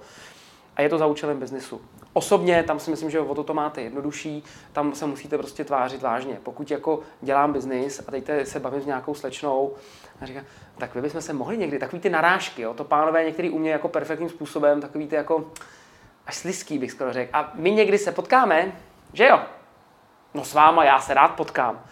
a 0.80 0.82
je 0.82 0.88
to 0.88 0.98
za 0.98 1.06
účelem 1.06 1.38
biznisu. 1.38 1.80
Osobně 2.12 2.62
tam 2.62 2.80
si 2.80 2.90
myslím, 2.90 3.10
že 3.10 3.20
o 3.20 3.44
to, 3.44 3.54
máte 3.54 3.82
jednodušší, 3.82 4.44
tam 4.72 4.94
se 4.94 5.06
musíte 5.06 5.38
prostě 5.38 5.64
tvářit 5.64 6.02
vážně. 6.02 6.38
Pokud 6.42 6.70
jako 6.70 7.00
dělám 7.20 7.52
biznis 7.52 8.02
a 8.08 8.10
teď 8.10 8.30
se 8.44 8.60
bavím 8.60 8.80
s 8.80 8.86
nějakou 8.86 9.14
slečnou 9.14 9.74
a 10.20 10.26
říkám, 10.26 10.44
tak 10.78 10.94
vy 10.94 11.00
bychom 11.00 11.20
se 11.20 11.32
mohli 11.32 11.58
někdy, 11.58 11.78
takový 11.78 12.02
ty 12.02 12.10
narážky, 12.10 12.62
jo, 12.62 12.74
to 12.74 12.84
pánové 12.84 13.24
některý 13.24 13.50
umějí 13.50 13.72
jako 13.72 13.88
perfektním 13.88 14.28
způsobem, 14.28 14.80
takový 14.80 15.08
ty 15.08 15.16
jako 15.16 15.50
až 16.26 16.36
sliský 16.36 16.78
bych 16.78 16.92
skoro 16.92 17.12
řekl. 17.12 17.30
A 17.36 17.52
my 17.54 17.70
někdy 17.70 17.98
se 17.98 18.12
potkáme, 18.12 18.72
že 19.12 19.26
jo? 19.26 19.40
No 20.34 20.44
s 20.44 20.54
váma 20.54 20.84
já 20.84 21.00
se 21.00 21.14
rád 21.14 21.28
potkám. 21.28 21.84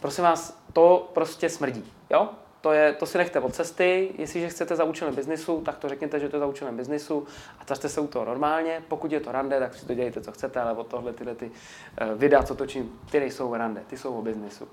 Prosím 0.00 0.24
vás, 0.24 0.62
to 0.72 1.10
prostě 1.14 1.48
smrdí, 1.48 1.92
jo? 2.10 2.28
To, 2.60 2.72
je, 2.72 2.92
to 2.92 3.06
si 3.06 3.18
nechte 3.18 3.40
od 3.40 3.54
cesty. 3.54 4.12
Jestliže 4.18 4.48
chcete 4.48 4.76
za 4.76 4.84
účelem 4.84 5.14
biznisu, 5.14 5.60
tak 5.60 5.78
to 5.78 5.88
řekněte, 5.88 6.20
že 6.20 6.28
to 6.28 6.36
je 6.36 6.40
za 6.40 6.46
účelem 6.46 6.76
biznisu 6.76 7.26
a 7.58 7.64
tvařte 7.64 7.88
se 7.88 8.00
u 8.00 8.06
toho 8.06 8.24
normálně. 8.24 8.82
Pokud 8.88 9.12
je 9.12 9.20
to 9.20 9.32
rande, 9.32 9.58
tak 9.58 9.74
si 9.74 9.86
to 9.86 9.94
dělejte, 9.94 10.20
co 10.20 10.32
chcete, 10.32 10.60
ale 10.60 10.72
od 10.72 10.86
tohle 10.86 11.12
tyhle 11.12 11.34
ty 11.34 11.46
uh, 11.46 12.18
videa, 12.18 12.42
co 12.42 12.54
točím, 12.54 13.00
ty 13.10 13.20
nejsou 13.20 13.54
rande, 13.54 13.82
ty 13.86 13.98
jsou 13.98 14.18
o 14.18 14.22
biznisu. 14.22 14.68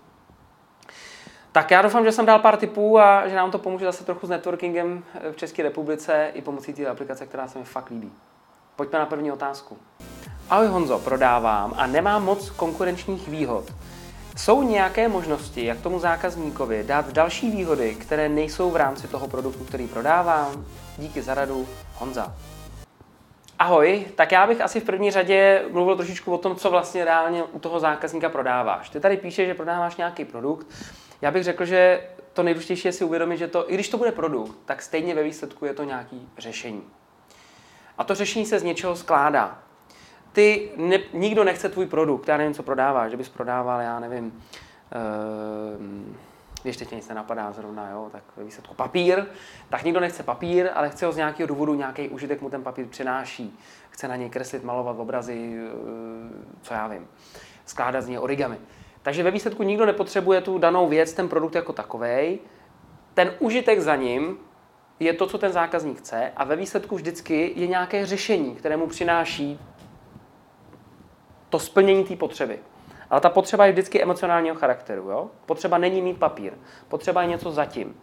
Tak 1.51 1.71
já 1.71 1.81
doufám, 1.81 2.05
že 2.05 2.12
jsem 2.12 2.25
dal 2.25 2.39
pár 2.39 2.57
tipů 2.57 3.00
a 3.00 3.27
že 3.27 3.35
nám 3.35 3.51
to 3.51 3.59
pomůže 3.59 3.85
zase 3.85 4.03
trochu 4.03 4.27
s 4.27 4.29
networkingem 4.29 5.03
eh, 5.13 5.31
v 5.31 5.35
České 5.35 5.63
republice 5.63 6.31
i 6.33 6.41
pomocí 6.41 6.73
té 6.73 6.85
aplikace, 6.85 7.25
která 7.25 7.47
se 7.47 7.59
mi 7.59 7.65
fakt 7.65 7.89
líbí. 7.89 8.12
Pojďme 8.75 9.00
na 9.00 9.05
první 9.05 9.31
otázku. 9.31 9.77
Ahoj 10.50 10.67
Honzo, 10.67 11.00
prodávám 11.00 11.73
a 11.77 11.88
nemám 11.88 12.25
moc 12.25 12.50
konkurenčních 12.50 13.27
výhod. 13.27 13.73
Jsou 14.38 14.63
nějaké 14.63 15.08
možnosti, 15.08 15.65
jak 15.65 15.82
tomu 15.82 16.00
zákazníkovi 16.00 16.84
dát 16.84 17.13
další 17.13 17.51
výhody, 17.51 17.96
které 17.96 18.29
nejsou 18.29 18.72
v 18.72 18.75
rámci 18.75 19.08
toho 19.08 19.27
produktu, 19.27 19.63
který 19.63 19.88
prodávám? 19.88 20.65
Díky 20.98 21.22
za 21.22 21.34
radu, 21.34 21.67
Honza. 21.96 22.36
Ahoj, 23.60 24.06
tak 24.15 24.32
já 24.32 24.48
bych 24.48 24.62
asi 24.62 24.79
v 24.79 24.84
první 24.84 25.12
řadě 25.12 25.65
mluvil 25.72 25.96
trošičku 25.96 26.34
o 26.34 26.38
tom, 26.38 26.56
co 26.56 26.70
vlastně 26.70 27.06
reálně 27.06 27.44
u 27.44 27.60
toho 27.60 27.79
zákazníka 27.79 28.29
prodáváš. 28.29 28.89
Ty 28.89 29.00
tady 29.00 29.17
píšeš, 29.17 29.48
že 29.48 29.53
prodáváš 29.53 29.96
nějaký 29.96 30.25
produkt. 30.25 30.67
Já 31.22 31.32
bych 31.32 31.44
řekl, 31.44 31.65
že 31.65 32.01
to 32.34 32.44
nejdůležitější 32.44 32.88
je 32.88 32.91
si 32.91 33.03
uvědomit, 33.03 33.38
že 33.38 33.48
to, 33.48 33.72
i 33.72 33.74
když 33.74 33.89
to 33.89 33.98
bude 33.98 34.12
produkt, 34.12 34.58
tak 34.65 34.82
stejně 34.82 35.15
ve 35.15 35.24
výsledku 35.24 35.65
je 35.65 35.74
to 35.74 35.84
nějaký 35.84 36.29
řešení. 36.38 36.84
A 37.98 38.03
to 38.03 38.15
řešení 38.15 38.46
se 38.46 38.60
z 38.60 38.63
něčeho 38.63 38.96
skládá 38.96 39.60
ty, 40.38 40.70
ne, 40.75 41.00
nikdo 41.13 41.44
nechce 41.44 41.70
tvůj 41.70 41.86
produkt, 41.86 42.27
já 42.27 42.38
nevím, 42.38 42.53
co 42.53 42.63
prodáváš, 42.63 43.12
že 43.12 43.17
bys 43.17 43.29
prodával, 43.29 43.82
já 43.82 44.00
nevím, 44.00 44.25
uh, 44.25 45.86
když 46.63 46.77
teď 46.77 46.91
nic 46.91 47.08
nenapadá 47.10 47.51
zrovna, 47.51 47.89
jo, 47.89 48.10
tak 48.12 48.24
výsledku 48.38 48.75
papír, 48.75 49.25
tak 49.70 49.84
nikdo 49.84 50.00
nechce 50.00 50.24
papír, 50.24 50.70
ale 50.74 50.89
chce 50.89 51.06
ho 51.06 51.12
z 51.12 51.17
nějakého 51.17 51.48
důvodu, 51.48 51.74
nějaký 51.74 52.10
užitek 52.10 52.41
mu 52.41 52.50
ten 52.50 52.63
papír 52.63 52.88
přináší. 52.88 53.60
Chce 53.89 54.08
na 54.08 54.15
něj 54.15 54.29
kreslit, 54.29 54.63
malovat 54.63 55.00
obrazy, 55.00 55.60
uh, 55.74 55.82
co 56.62 56.74
já 56.74 56.88
vím, 56.88 57.08
skládat 57.65 58.01
z 58.01 58.08
něj 58.08 58.20
origami. 58.20 58.58
Takže 59.01 59.24
ve 59.24 59.32
výsledku 59.32 59.63
nikdo 59.63 59.86
nepotřebuje 59.86 60.41
tu 60.41 60.58
danou 60.58 60.88
věc, 60.88 61.13
ten 61.13 61.29
produkt 61.29 61.56
jako 61.56 61.74
takový. 61.74 62.39
Ten 63.13 63.34
užitek 63.39 63.79
za 63.79 63.96
ním 63.96 64.38
je 65.00 65.13
to, 65.13 65.27
co 65.27 65.38
ten 65.38 65.51
zákazník 65.51 65.98
chce 65.98 66.32
a 66.36 66.44
ve 66.44 66.56
výsledku 66.56 66.96
vždycky 66.96 67.53
je 67.56 67.67
nějaké 67.67 68.06
řešení, 68.06 68.56
které 68.56 68.77
mu 68.77 68.88
přináší 68.88 69.60
to 71.49 71.59
splnění 71.59 72.03
té 72.03 72.15
potřeby. 72.15 72.59
Ale 73.09 73.21
ta 73.21 73.29
potřeba 73.29 73.65
je 73.65 73.71
vždycky 73.71 74.03
emocionálního 74.03 74.55
charakteru. 74.55 75.09
Jo? 75.09 75.27
Potřeba 75.45 75.77
není 75.77 76.01
mít 76.01 76.17
papír. 76.17 76.53
Potřeba 76.87 77.21
je 77.21 77.27
něco 77.27 77.51
zatím. 77.51 77.95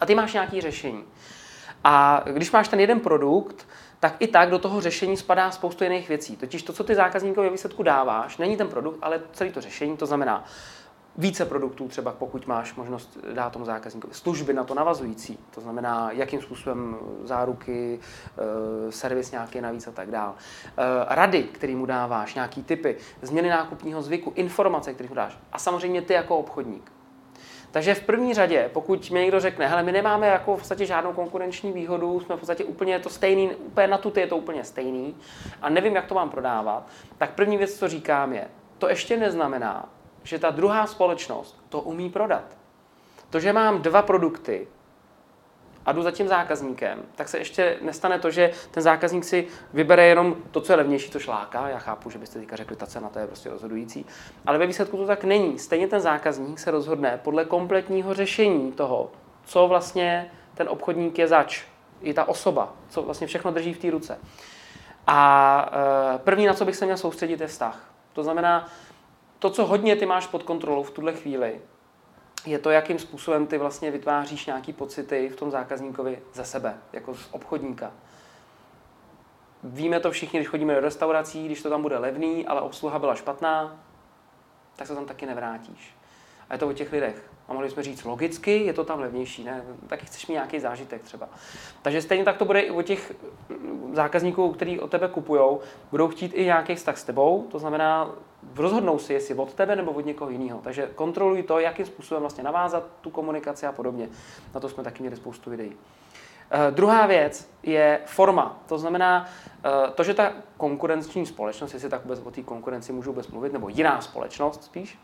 A 0.00 0.06
ty 0.06 0.14
máš 0.14 0.32
nějaké 0.32 0.60
řešení. 0.60 1.04
A 1.84 2.22
když 2.32 2.50
máš 2.50 2.68
ten 2.68 2.80
jeden 2.80 3.00
produkt, 3.00 3.68
tak 4.00 4.16
i 4.18 4.26
tak 4.26 4.50
do 4.50 4.58
toho 4.58 4.80
řešení 4.80 5.16
spadá 5.16 5.50
spoustu 5.50 5.84
jiných 5.84 6.08
věcí. 6.08 6.36
Totiž 6.36 6.62
to, 6.62 6.72
co 6.72 6.84
ty 6.84 6.94
zákazníkovi 6.94 7.50
výsledku 7.50 7.82
dáváš, 7.82 8.38
není 8.38 8.56
ten 8.56 8.68
produkt, 8.68 8.98
ale 9.02 9.20
celý 9.32 9.52
to 9.52 9.60
řešení, 9.60 9.96
to 9.96 10.06
znamená 10.06 10.44
více 11.20 11.44
produktů, 11.44 11.88
třeba 11.88 12.12
pokud 12.12 12.46
máš 12.46 12.74
možnost 12.74 13.18
dát 13.34 13.52
tomu 13.52 13.64
zákazníkovi 13.64 14.14
služby 14.14 14.52
na 14.52 14.64
to 14.64 14.74
navazující, 14.74 15.38
to 15.54 15.60
znamená, 15.60 16.10
jakým 16.12 16.42
způsobem 16.42 16.96
záruky, 17.24 18.00
eh, 18.00 18.92
servis 18.92 19.32
nějaký 19.32 19.60
navíc 19.60 19.86
a 19.86 19.90
tak 19.90 20.10
dál. 20.10 20.34
Eh, 20.66 20.82
rady, 21.08 21.42
který 21.42 21.74
mu 21.74 21.86
dáváš, 21.86 22.34
nějaký 22.34 22.62
typy, 22.62 22.96
změny 23.22 23.48
nákupního 23.48 24.02
zvyku, 24.02 24.32
informace, 24.34 24.94
které 24.94 25.08
mu 25.08 25.14
dáš. 25.14 25.38
A 25.52 25.58
samozřejmě 25.58 26.02
ty 26.02 26.12
jako 26.12 26.38
obchodník. 26.38 26.92
Takže 27.70 27.94
v 27.94 28.02
první 28.02 28.34
řadě, 28.34 28.70
pokud 28.72 29.10
mi 29.10 29.20
někdo 29.20 29.40
řekne, 29.40 29.66
hele, 29.66 29.82
my 29.82 29.92
nemáme 29.92 30.26
jako 30.26 30.56
v 30.56 30.58
podstatě 30.58 30.86
žádnou 30.86 31.12
konkurenční 31.12 31.72
výhodu, 31.72 32.20
jsme 32.20 32.36
v 32.36 32.38
podstatě 32.38 32.64
úplně 32.64 32.98
to 32.98 33.10
stejný, 33.10 33.50
úplně 33.54 33.86
na 33.86 33.98
tuty 33.98 34.20
je 34.20 34.26
to 34.26 34.36
úplně 34.36 34.64
stejný 34.64 35.16
a 35.62 35.68
nevím, 35.68 35.96
jak 35.96 36.06
to 36.06 36.14
mám 36.14 36.30
prodávat, 36.30 36.86
tak 37.18 37.34
první 37.34 37.56
věc, 37.56 37.74
co 37.74 37.88
říkám 37.88 38.32
je, 38.32 38.48
to 38.78 38.88
ještě 38.88 39.16
neznamená, 39.16 39.88
že 40.22 40.38
ta 40.38 40.50
druhá 40.50 40.86
společnost 40.86 41.64
to 41.68 41.80
umí 41.80 42.10
prodat. 42.10 42.44
To, 43.30 43.40
že 43.40 43.52
mám 43.52 43.82
dva 43.82 44.02
produkty 44.02 44.68
a 45.86 45.92
jdu 45.92 46.02
za 46.02 46.10
tím 46.10 46.28
zákazníkem, 46.28 47.02
tak 47.14 47.28
se 47.28 47.38
ještě 47.38 47.78
nestane 47.82 48.18
to, 48.18 48.30
že 48.30 48.50
ten 48.70 48.82
zákazník 48.82 49.24
si 49.24 49.46
vybere 49.72 50.06
jenom 50.06 50.36
to, 50.50 50.60
co 50.60 50.72
je 50.72 50.76
levnější, 50.76 51.10
to 51.10 51.18
šláka. 51.18 51.68
Já 51.68 51.78
chápu, 51.78 52.10
že 52.10 52.18
byste 52.18 52.38
teďka 52.38 52.56
řekli, 52.56 52.76
ta 52.76 52.86
cena 52.86 53.08
to 53.08 53.18
je 53.18 53.26
prostě 53.26 53.50
rozhodující. 53.50 54.06
Ale 54.46 54.58
ve 54.58 54.66
výsledku 54.66 54.96
to 54.96 55.06
tak 55.06 55.24
není. 55.24 55.58
Stejně 55.58 55.88
ten 55.88 56.00
zákazník 56.00 56.58
se 56.58 56.70
rozhodne 56.70 57.20
podle 57.24 57.44
kompletního 57.44 58.14
řešení 58.14 58.72
toho, 58.72 59.10
co 59.44 59.68
vlastně 59.68 60.30
ten 60.54 60.68
obchodník 60.68 61.18
je 61.18 61.28
zač. 61.28 61.62
I 62.00 62.14
ta 62.14 62.28
osoba, 62.28 62.72
co 62.88 63.02
vlastně 63.02 63.26
všechno 63.26 63.50
drží 63.50 63.74
v 63.74 63.78
té 63.78 63.90
ruce. 63.90 64.18
A 65.06 65.70
e, 66.14 66.18
první, 66.18 66.46
na 66.46 66.54
co 66.54 66.64
bych 66.64 66.76
se 66.76 66.84
měl 66.84 66.96
soustředit, 66.96 67.40
je 67.40 67.46
vztah. 67.46 67.92
To 68.12 68.22
znamená, 68.22 68.68
to, 69.40 69.50
co 69.50 69.66
hodně 69.66 69.96
ty 69.96 70.06
máš 70.06 70.26
pod 70.26 70.42
kontrolou 70.42 70.82
v 70.82 70.90
tuhle 70.90 71.12
chvíli, 71.12 71.60
je 72.46 72.58
to, 72.58 72.70
jakým 72.70 72.98
způsobem 72.98 73.46
ty 73.46 73.58
vlastně 73.58 73.90
vytváříš 73.90 74.46
nějaký 74.46 74.72
pocity 74.72 75.28
v 75.28 75.36
tom 75.36 75.50
zákazníkovi 75.50 76.22
ze 76.32 76.44
sebe, 76.44 76.78
jako 76.92 77.14
z 77.14 77.28
obchodníka. 77.30 77.92
Víme 79.64 80.00
to 80.00 80.10
všichni, 80.10 80.38
když 80.38 80.48
chodíme 80.48 80.74
do 80.74 80.80
restaurací, 80.80 81.46
když 81.46 81.62
to 81.62 81.70
tam 81.70 81.82
bude 81.82 81.98
levný, 81.98 82.46
ale 82.46 82.60
obsluha 82.60 82.98
byla 82.98 83.14
špatná, 83.14 83.80
tak 84.76 84.86
se 84.86 84.94
tam 84.94 85.06
taky 85.06 85.26
nevrátíš. 85.26 85.94
A 86.48 86.54
je 86.54 86.58
to 86.58 86.68
o 86.68 86.72
těch 86.72 86.92
lidech. 86.92 87.30
A 87.48 87.52
mohli 87.52 87.70
jsme 87.70 87.82
říct, 87.82 88.04
logicky 88.04 88.64
je 88.64 88.72
to 88.72 88.84
tam 88.84 89.00
levnější, 89.00 89.44
ne? 89.44 89.64
Taky 89.86 90.06
chceš 90.06 90.26
mít 90.26 90.34
nějaký 90.34 90.60
zážitek 90.60 91.02
třeba. 91.02 91.28
Takže 91.82 92.02
stejně 92.02 92.24
tak 92.24 92.36
to 92.36 92.44
bude 92.44 92.60
i 92.60 92.70
o 92.70 92.82
těch 92.82 93.12
zákazníků, 93.92 94.52
kteří 94.52 94.80
od 94.80 94.90
tebe 94.90 95.08
kupují, 95.08 95.58
budou 95.90 96.08
chtít 96.08 96.32
i 96.34 96.44
nějaký 96.44 96.74
vztah 96.74 96.98
s 96.98 97.04
tebou, 97.04 97.46
to 97.50 97.58
znamená, 97.58 98.10
rozhodnou 98.56 98.98
si, 98.98 99.12
jestli 99.12 99.34
od 99.34 99.54
tebe 99.54 99.76
nebo 99.76 99.90
od 99.92 100.06
někoho 100.06 100.30
jiného. 100.30 100.60
Takže 100.64 100.90
kontroluj 100.94 101.42
to, 101.42 101.58
jakým 101.58 101.86
způsobem 101.86 102.20
vlastně 102.20 102.44
navázat 102.44 102.86
tu 103.00 103.10
komunikaci 103.10 103.66
a 103.66 103.72
podobně. 103.72 104.08
Na 104.54 104.60
to 104.60 104.68
jsme 104.68 104.84
taky 104.84 105.02
měli 105.02 105.16
spoustu 105.16 105.50
videí. 105.50 105.70
Uh, 105.70 106.74
druhá 106.74 107.06
věc 107.06 107.50
je 107.62 108.00
forma. 108.06 108.58
To 108.66 108.78
znamená, 108.78 109.28
uh, 109.64 109.90
to, 109.90 110.02
že 110.04 110.14
ta 110.14 110.32
konkurenční 110.56 111.26
společnost, 111.26 111.74
jestli 111.74 111.88
tak 111.88 112.02
vůbec 112.02 112.20
o 112.24 112.30
té 112.30 112.42
konkurenci 112.42 112.92
můžu 112.92 113.10
vůbec 113.10 113.28
mluvit, 113.28 113.52
nebo 113.52 113.68
jiná 113.68 114.00
společnost 114.00 114.64
spíš, 114.64 114.98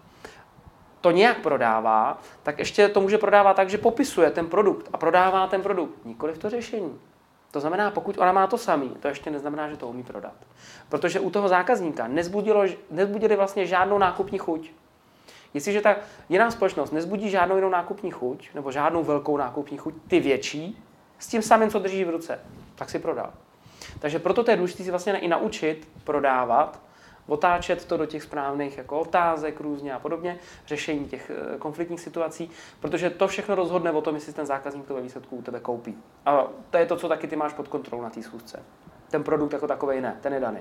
to 1.01 1.11
nějak 1.11 1.39
prodává, 1.43 2.19
tak 2.43 2.59
ještě 2.59 2.89
to 2.89 3.01
může 3.01 3.19
prodávat 3.19 3.57
tak, 3.57 3.71
že 3.71 3.79
popisuje 3.79 4.31
ten 4.31 4.47
produkt 4.47 4.89
a 4.93 4.99
prodává 4.99 5.47
ten 5.47 5.63
produkt, 5.63 6.05
nikoli 6.05 6.33
v 6.33 6.39
to 6.39 6.51
řešení. 6.51 6.99
To 7.51 7.61
znamená, 7.61 7.91
pokud 7.91 8.19
ona 8.19 8.33
má 8.33 8.47
to 8.47 8.59
samý, 8.59 8.89
to 8.89 9.09
ještě 9.09 9.31
neznamená, 9.31 9.69
že 9.69 9.77
to 9.77 9.89
umí 9.89 10.03
prodat. 10.03 10.35
Protože 10.89 11.21
u 11.21 11.31
toho 11.31 11.49
zákazníka 11.49 12.07
nezbudilo, 12.07 12.65
nezbudili 12.91 13.37
vlastně 13.37 13.67
žádnou 13.67 13.99
nákupní 13.99 14.39
chuť. 14.39 14.71
Jestliže 15.55 15.81
ta 15.81 15.97
jiná 16.29 16.51
společnost 16.51 16.91
nezbudí 16.91 17.31
žádnou 17.31 17.57
jinou 17.57 17.69
nákupní 17.69 18.11
chuť, 18.11 18.51
nebo 18.55 18.73
žádnou 18.73 19.05
velkou 19.05 19.37
nákupní 19.37 19.79
chuť, 19.79 19.95
ty 20.09 20.21
větší, 20.21 20.83
s 21.19 21.27
tím 21.27 21.43
samým, 21.43 21.71
co 21.71 21.79
drží 21.79 22.05
v 22.05 22.11
ruce, 22.11 22.41
tak 22.75 22.91
si 22.91 22.99
prodá. 22.99 23.33
Takže 23.99 24.19
proto 24.19 24.45
to 24.45 24.51
je 24.51 24.57
důležité 24.57 24.85
si 24.85 24.91
vlastně 24.91 25.19
i 25.19 25.29
naučit 25.29 25.89
prodávat 26.05 26.81
otáčet 27.27 27.85
to 27.85 27.97
do 27.97 28.07
těch 28.07 28.23
správných 28.23 28.79
jako 28.79 29.01
otázek 29.01 29.61
různě 29.61 29.95
a 29.95 29.99
podobně, 29.99 30.39
řešení 30.67 31.09
těch 31.09 31.31
eh, 31.31 31.59
konfliktních 31.59 32.01
situací, 32.01 32.51
protože 32.81 33.11
to 33.11 33.29
všechno 33.29 33.55
rozhodne 33.55 33.91
o 33.91 34.01
tom, 34.01 34.15
jestli 34.15 34.33
ten 34.33 34.47
zákazník 34.47 34.87
to 34.87 34.95
ve 34.95 35.01
výsledku 35.01 35.37
u 35.37 35.43
tebe 35.43 35.61
koupí. 35.61 35.99
A 36.27 36.47
to 36.71 36.79
je 36.79 36.87
to, 36.87 36.97
co 36.97 37.09
taky 37.09 37.27
ty 37.27 37.37
máš 37.37 37.53
pod 37.53 37.69
kontrolou 37.69 38.03
na 38.03 38.11
té 38.11 38.23
schůzce. 38.23 38.63
Ten 39.11 39.25
produkt 39.25 39.53
jako 39.53 39.67
takový 39.67 40.01
ne, 40.01 40.19
ten 40.21 40.33
je 40.33 40.41
daný. 40.41 40.61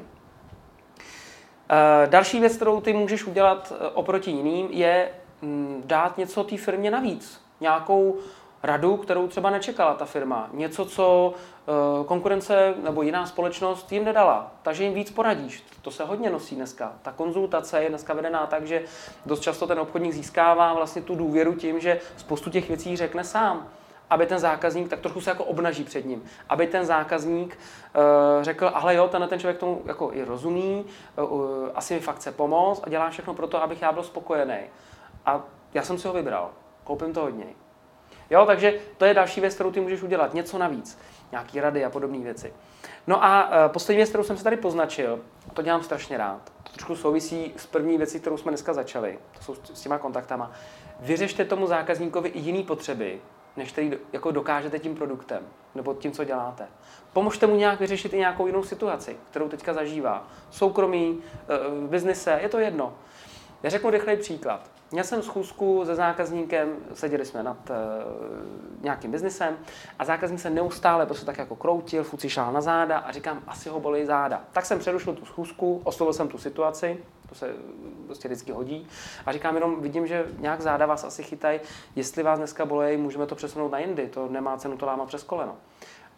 Eh, 1.69 2.07
další 2.07 2.39
věc, 2.39 2.55
kterou 2.55 2.81
ty 2.81 2.93
můžeš 2.93 3.24
udělat 3.24 3.74
eh, 3.75 3.88
oproti 3.88 4.31
jiným, 4.31 4.67
je 4.72 5.10
mm, 5.41 5.84
dát 5.86 6.17
něco 6.17 6.43
té 6.43 6.57
firmě 6.57 6.91
navíc. 6.91 7.41
Nějakou 7.62 8.17
radu, 8.65 8.98
kterou 8.98 9.27
třeba 9.27 9.50
nečekala 9.50 9.93
ta 9.93 10.05
firma. 10.05 10.50
Něco, 10.53 10.86
co 10.86 11.34
eh, 11.34 11.72
konkurence 12.05 12.74
nebo 12.84 13.01
jiná 13.01 13.25
společnost 13.25 13.91
jim 13.91 14.05
nedala. 14.05 14.51
Takže 14.62 14.84
jim 14.84 14.93
víc 14.93 15.12
poradíš. 15.12 15.63
To 15.81 15.91
se 15.91 16.03
hodně 16.03 16.29
nosí 16.29 16.55
dneska. 16.55 16.93
Ta 17.01 17.12
konzultace 17.12 17.84
je 17.84 17.89
dneska 17.89 18.13
vedená 18.13 18.45
tak, 18.45 18.67
že 18.67 18.84
dost 19.25 19.39
často 19.39 19.67
ten 19.67 19.79
obchodník 19.79 20.13
získává 20.13 20.74
vlastně 20.74 21.01
tu 21.01 21.15
důvěru 21.15 21.53
tím, 21.53 21.79
že 21.79 22.00
spoustu 22.17 22.50
těch 22.50 22.67
věcí 22.67 22.98
řekne 22.98 23.24
sám 23.24 23.67
aby 24.10 24.25
ten 24.25 24.39
zákazník 24.39 24.89
tak 24.89 25.00
trochu 25.00 25.22
se 25.22 25.29
jako 25.29 25.43
obnaží 25.43 25.84
před 25.84 26.05
ním. 26.05 26.24
Aby 26.50 26.67
ten 26.67 26.86
zákazník 26.86 27.57
uh, 28.38 28.43
řekl, 28.43 28.72
ale 28.74 28.95
jo, 28.95 29.07
tenhle 29.07 29.27
ten 29.27 29.39
člověk 29.39 29.57
tomu 29.57 29.81
jako 29.86 30.13
i 30.13 30.24
rozumí, 30.24 30.86
uh, 31.17 31.69
asi 31.75 31.93
mi 31.93 32.00
fakt 32.00 32.15
chce 32.15 32.31
pomoct 32.31 32.81
a 32.84 32.89
dělá 32.89 33.10
všechno 33.10 33.34
pro 33.34 33.48
to, 33.48 33.63
abych 33.63 33.81
já 33.81 33.91
byl 33.91 34.03
spokojený. 34.03 34.60
A 35.25 35.41
já 35.74 35.84
jsem 35.84 35.98
si 35.98 36.07
ho 36.07 36.13
vybral. 36.13 36.51
Koupím 36.84 37.13
to 37.13 37.24
od 37.24 37.29
něj. 37.29 37.64
Jo, 38.29 38.46
takže 38.46 38.79
to 38.98 39.05
je 39.05 39.13
další 39.13 39.41
věc, 39.41 39.53
kterou 39.53 39.72
ty 39.72 39.79
můžeš 39.79 40.03
udělat. 40.03 40.34
Něco 40.34 40.58
navíc. 40.58 41.00
Nějaký 41.32 41.60
rady 41.60 41.86
a 41.86 41.89
podobné 41.89 42.20
věci. 42.20 42.53
No 43.08 43.24
a 43.24 43.48
uh, 43.48 43.72
poslední 43.72 43.98
věc, 43.98 44.10
kterou 44.10 44.24
jsem 44.24 44.38
si 44.38 44.44
tady 44.44 44.58
poznačil, 44.58 45.20
to 45.53 45.62
dělám 45.62 45.84
strašně 45.84 46.17
rád, 46.17 46.51
to 46.63 46.72
trošku 46.72 46.96
souvisí 46.96 47.53
s 47.58 47.65
první 47.65 47.98
věcí, 47.98 48.20
kterou 48.20 48.38
jsme 48.38 48.51
dneska 48.51 48.74
začali, 48.74 49.20
to 49.38 49.44
jsou 49.44 49.55
s 49.74 49.82
těma 49.82 49.98
kontaktama. 49.98 50.51
Vyřešte 51.00 51.46
tomu 51.46 51.67
zákazníkovi 51.67 52.29
i 52.29 52.39
jiné 52.39 52.63
potřeby, 52.63 53.22
než 53.58 53.72
který 53.72 53.91
jako 54.13 54.32
dokážete 54.32 54.79
tím 54.79 54.96
produktem 54.96 55.44
nebo 55.75 55.94
tím, 55.94 56.12
co 56.12 56.24
děláte. 56.24 56.67
Pomožte 57.13 57.48
mu 57.48 57.55
nějak 57.55 57.79
vyřešit 57.79 58.13
i 58.13 58.17
nějakou 58.17 58.48
jinou 58.48 58.63
situaci, 58.63 59.17
kterou 59.29 59.50
teďka 59.50 59.74
zažívá. 59.74 60.27
Soukromí, 60.51 61.20
v 61.86 61.88
biznise, 61.89 62.39
je 62.41 62.50
to 62.50 62.60
jedno. 62.60 62.94
Já 63.65 63.72
řeknu 63.72 63.89
rychlej 63.89 64.17
příklad. 64.17 64.72
Měl 64.91 65.03
jsem 65.03 65.24
schůzku 65.24 65.86
se 65.86 65.95
zákazníkem, 65.95 66.75
seděli 66.93 67.25
jsme 67.25 67.43
nad 67.43 67.69
uh, 67.69 67.75
nějakým 68.81 69.12
biznisem 69.12 69.57
a 70.00 70.05
zákazník 70.05 70.39
se 70.39 70.50
neustále 70.50 71.05
prostě 71.05 71.25
tak 71.25 71.38
jako 71.38 71.55
kroutil, 71.55 72.03
fuci 72.03 72.29
šál 72.29 72.53
na 72.53 72.62
záda 72.62 72.98
a 72.98 73.12
říkám, 73.12 73.43
asi 73.48 73.69
ho 73.69 73.79
bolí 73.79 74.05
záda. 74.05 74.43
Tak 74.51 74.65
jsem 74.65 74.79
přerušil 74.79 75.13
tu 75.13 75.25
schůzku, 75.25 75.81
oslovil 75.84 76.13
jsem 76.13 76.27
tu 76.27 76.38
situaci, 76.38 76.98
to 77.29 77.36
se 77.36 77.53
prostě 78.05 78.27
vždycky 78.27 78.51
hodí. 78.51 78.88
A 79.25 79.31
říkám 79.31 79.55
jenom, 79.55 79.81
vidím, 79.81 80.07
že 80.07 80.25
nějak 80.39 80.62
záda 80.62 80.86
vás 80.86 81.03
asi 81.03 81.24
chytají, 81.24 81.60
jestli 81.95 82.24
vás 82.24 82.39
dneska 82.39 82.65
bolej, 82.65 82.98
můžeme 82.98 83.25
to 83.25 83.36
přesunout 83.36 83.72
na 83.72 83.79
jindy, 83.79 84.07
to 84.07 84.27
nemá 84.27 84.57
cenu 84.57 84.77
to 84.77 84.86
lámat 84.86 85.07
přes 85.07 85.24
koleno. 85.24 85.55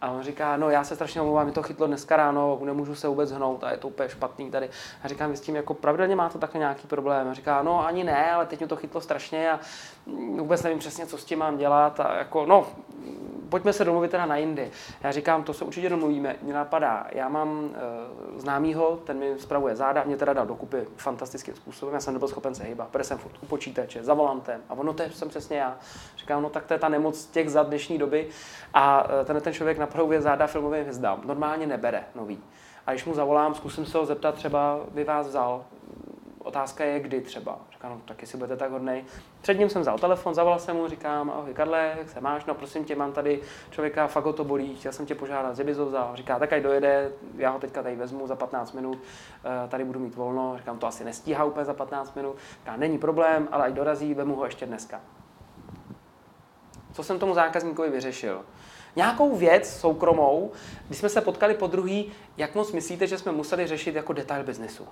A 0.01 0.11
on 0.11 0.23
říká, 0.23 0.57
no 0.57 0.69
já 0.69 0.83
se 0.83 0.95
strašně 0.95 1.21
omlouvám, 1.21 1.45
mi 1.45 1.51
to 1.51 1.63
chytlo 1.63 1.87
dneska 1.87 2.15
ráno, 2.15 2.59
nemůžu 2.63 2.95
se 2.95 3.07
vůbec 3.07 3.31
hnout 3.31 3.63
a 3.63 3.71
je 3.71 3.77
to 3.77 3.87
úplně 3.87 4.09
špatný 4.09 4.51
tady. 4.51 4.69
A 5.03 5.07
říkám, 5.07 5.31
vy 5.31 5.37
s 5.37 5.41
tím 5.41 5.55
jako 5.55 5.73
pravidelně 5.73 6.15
máte 6.15 6.37
takhle 6.39 6.59
nějaký 6.59 6.87
problém. 6.87 7.27
A 7.27 7.33
říká, 7.33 7.61
no 7.63 7.87
ani 7.87 8.03
ne, 8.03 8.31
ale 8.31 8.45
teď 8.45 8.59
mi 8.59 8.67
to 8.67 8.75
chytlo 8.75 9.01
strašně 9.01 9.51
a 9.51 9.59
vůbec 10.37 10.63
nevím 10.63 10.79
přesně, 10.79 11.05
co 11.05 11.17
s 11.17 11.25
tím 11.25 11.39
mám 11.39 11.57
dělat. 11.57 11.99
A 11.99 12.15
jako, 12.17 12.45
no, 12.45 12.67
pojďme 13.49 13.73
se 13.73 13.85
domluvit 13.85 14.11
teda 14.11 14.25
na 14.25 14.37
jindy. 14.37 14.71
Já 15.03 15.11
říkám, 15.11 15.43
to 15.43 15.53
se 15.53 15.65
určitě 15.65 15.89
domluvíme. 15.89 16.35
Mě 16.41 16.53
napadá, 16.53 17.07
já 17.11 17.29
mám 17.29 17.63
uh, 17.63 18.39
známýho, 18.39 18.99
ten 19.03 19.19
mi 19.19 19.33
spravuje 19.37 19.75
záda, 19.75 20.03
mě 20.03 20.17
teda 20.17 20.33
dal 20.33 20.45
dokupy 20.45 20.87
fantastickým 20.97 21.55
způsobem, 21.55 21.93
já 21.93 21.99
jsem 21.99 22.13
nebyl 22.13 22.27
schopen 22.27 22.55
se 22.55 22.63
hýbat, 22.63 22.87
protože 22.87 23.03
jsem 23.03 23.17
furt 23.17 23.33
u 23.43 23.45
počítače, 23.45 24.03
za 24.03 24.13
volantem 24.13 24.61
a 24.69 24.73
ono 24.73 24.93
to 24.93 25.03
je, 25.03 25.11
jsem 25.11 25.29
přesně 25.29 25.57
já. 25.57 25.77
Říkám, 26.17 26.43
no 26.43 26.49
tak 26.49 26.65
to 26.65 26.73
je 26.73 26.79
ta 26.79 26.89
nemoc 26.89 27.25
těch 27.25 27.49
za 27.49 27.63
dnešní 27.63 27.97
doby 27.97 28.27
a 28.73 29.03
uh, 29.03 29.25
ten, 29.25 29.41
ten 29.41 29.53
člověk 29.53 29.77
napravuje 29.77 30.21
záda 30.21 30.47
filmovým 30.47 30.81
hvězdám. 30.81 31.21
Normálně 31.25 31.67
nebere 31.67 32.03
nový. 32.15 32.39
A 32.87 32.91
když 32.91 33.05
mu 33.05 33.13
zavolám, 33.13 33.55
zkusím 33.55 33.85
se 33.85 33.97
ho 33.97 34.05
zeptat, 34.05 34.35
třeba 34.35 34.79
by 34.91 35.03
vás 35.03 35.27
vzal, 35.27 35.65
otázka 36.57 36.83
je, 36.83 36.99
kdy 36.99 37.21
třeba. 37.21 37.59
Říkám, 37.71 37.91
no 37.91 38.01
tak 38.05 38.21
jestli 38.21 38.37
budete 38.37 38.57
tak 38.57 38.71
hodnej. 38.71 39.05
Před 39.41 39.59
ním 39.59 39.69
jsem 39.69 39.81
vzal 39.81 39.99
telefon, 39.99 40.33
zavolal 40.33 40.59
jsem 40.59 40.75
mu, 40.75 40.87
říkám, 40.87 41.29
ahoj 41.29 41.53
Karle, 41.53 41.95
jak 41.97 42.09
se 42.09 42.21
máš? 42.21 42.45
No 42.45 42.53
prosím 42.53 42.85
tě, 42.85 42.95
mám 42.95 43.11
tady 43.11 43.41
člověka, 43.69 44.07
fakt 44.07 44.35
to 44.35 44.43
bolí, 44.43 44.75
chtěl 44.75 44.91
jsem 44.91 45.05
tě 45.05 45.15
požádat, 45.15 45.55
že 45.55 45.63
bys 45.63 45.77
ho 45.77 45.85
vzal. 45.85 46.15
Říká, 46.15 46.39
tak 46.39 46.53
ať 46.53 46.63
dojede, 46.63 47.11
já 47.37 47.49
ho 47.49 47.59
teďka 47.59 47.83
tady 47.83 47.95
vezmu 47.95 48.27
za 48.27 48.35
15 48.35 48.73
minut, 48.73 48.97
eh, 49.45 49.67
tady 49.67 49.85
budu 49.85 49.99
mít 49.99 50.15
volno. 50.15 50.57
Říkám, 50.57 50.79
to 50.79 50.87
asi 50.87 51.03
nestíhá 51.03 51.43
úplně 51.43 51.65
za 51.65 51.73
15 51.73 52.15
minut. 52.15 52.35
Říká, 52.59 52.77
není 52.77 52.97
problém, 52.97 53.47
ale 53.51 53.63
ať 53.63 53.73
dorazí, 53.73 54.13
vemu 54.13 54.35
ho 54.35 54.45
ještě 54.45 54.65
dneska. 54.65 55.01
Co 56.93 57.03
jsem 57.03 57.19
tomu 57.19 57.33
zákazníkovi 57.33 57.89
vyřešil? 57.89 58.45
Nějakou 58.95 59.35
věc 59.35 59.79
soukromou, 59.79 60.51
když 60.87 60.99
jsme 60.99 61.09
se 61.09 61.21
potkali 61.21 61.53
po 61.53 61.67
druhý, 61.67 62.11
jak 62.37 62.55
moc 62.55 62.71
myslíte, 62.71 63.07
že 63.07 63.17
jsme 63.17 63.31
museli 63.31 63.67
řešit 63.67 63.95
jako 63.95 64.13
detail 64.13 64.43
biznesu? 64.43 64.87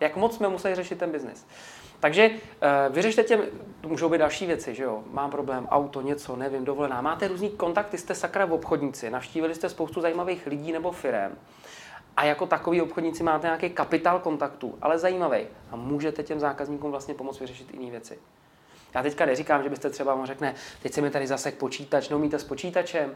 Jak 0.00 0.16
moc 0.16 0.36
jsme 0.36 0.48
museli 0.48 0.74
řešit 0.74 0.98
ten 0.98 1.10
biznis? 1.10 1.46
Takže 2.00 2.30
uh, 2.30 2.94
vyřešte 2.94 3.22
těm, 3.22 3.40
můžou 3.86 4.08
být 4.08 4.18
další 4.18 4.46
věci, 4.46 4.74
že 4.74 4.82
jo, 4.82 5.02
mám 5.10 5.30
problém, 5.30 5.66
auto, 5.70 6.00
něco, 6.00 6.36
nevím, 6.36 6.64
dovolená. 6.64 7.00
Máte 7.00 7.28
různý 7.28 7.50
kontakty, 7.50 7.98
jste 7.98 8.14
sakra 8.14 8.44
v 8.44 8.52
obchodníci, 8.52 9.10
navštívili 9.10 9.54
jste 9.54 9.68
spoustu 9.68 10.00
zajímavých 10.00 10.46
lidí 10.46 10.72
nebo 10.72 10.92
firm 10.92 11.36
a 12.16 12.24
jako 12.24 12.46
takový 12.46 12.82
obchodníci 12.82 13.22
máte 13.22 13.46
nějaký 13.46 13.70
kapitál 13.70 14.18
kontaktů, 14.18 14.78
ale 14.82 14.98
zajímavý. 14.98 15.46
A 15.70 15.76
můžete 15.76 16.22
těm 16.22 16.40
zákazníkům 16.40 16.90
vlastně 16.90 17.14
pomoct 17.14 17.40
vyřešit 17.40 17.74
jiné 17.74 17.90
věci. 17.90 18.18
Já 18.94 19.02
teďka 19.02 19.26
neříkám, 19.26 19.62
že 19.62 19.68
byste 19.68 19.90
třeba 19.90 20.14
mu 20.14 20.26
řekne, 20.26 20.54
teď 20.82 20.92
se 20.92 21.00
mi 21.00 21.10
tady 21.10 21.26
zase 21.26 21.52
počítač, 21.52 22.08
neumíte 22.08 22.38
s 22.38 22.44
počítačem 22.44 23.14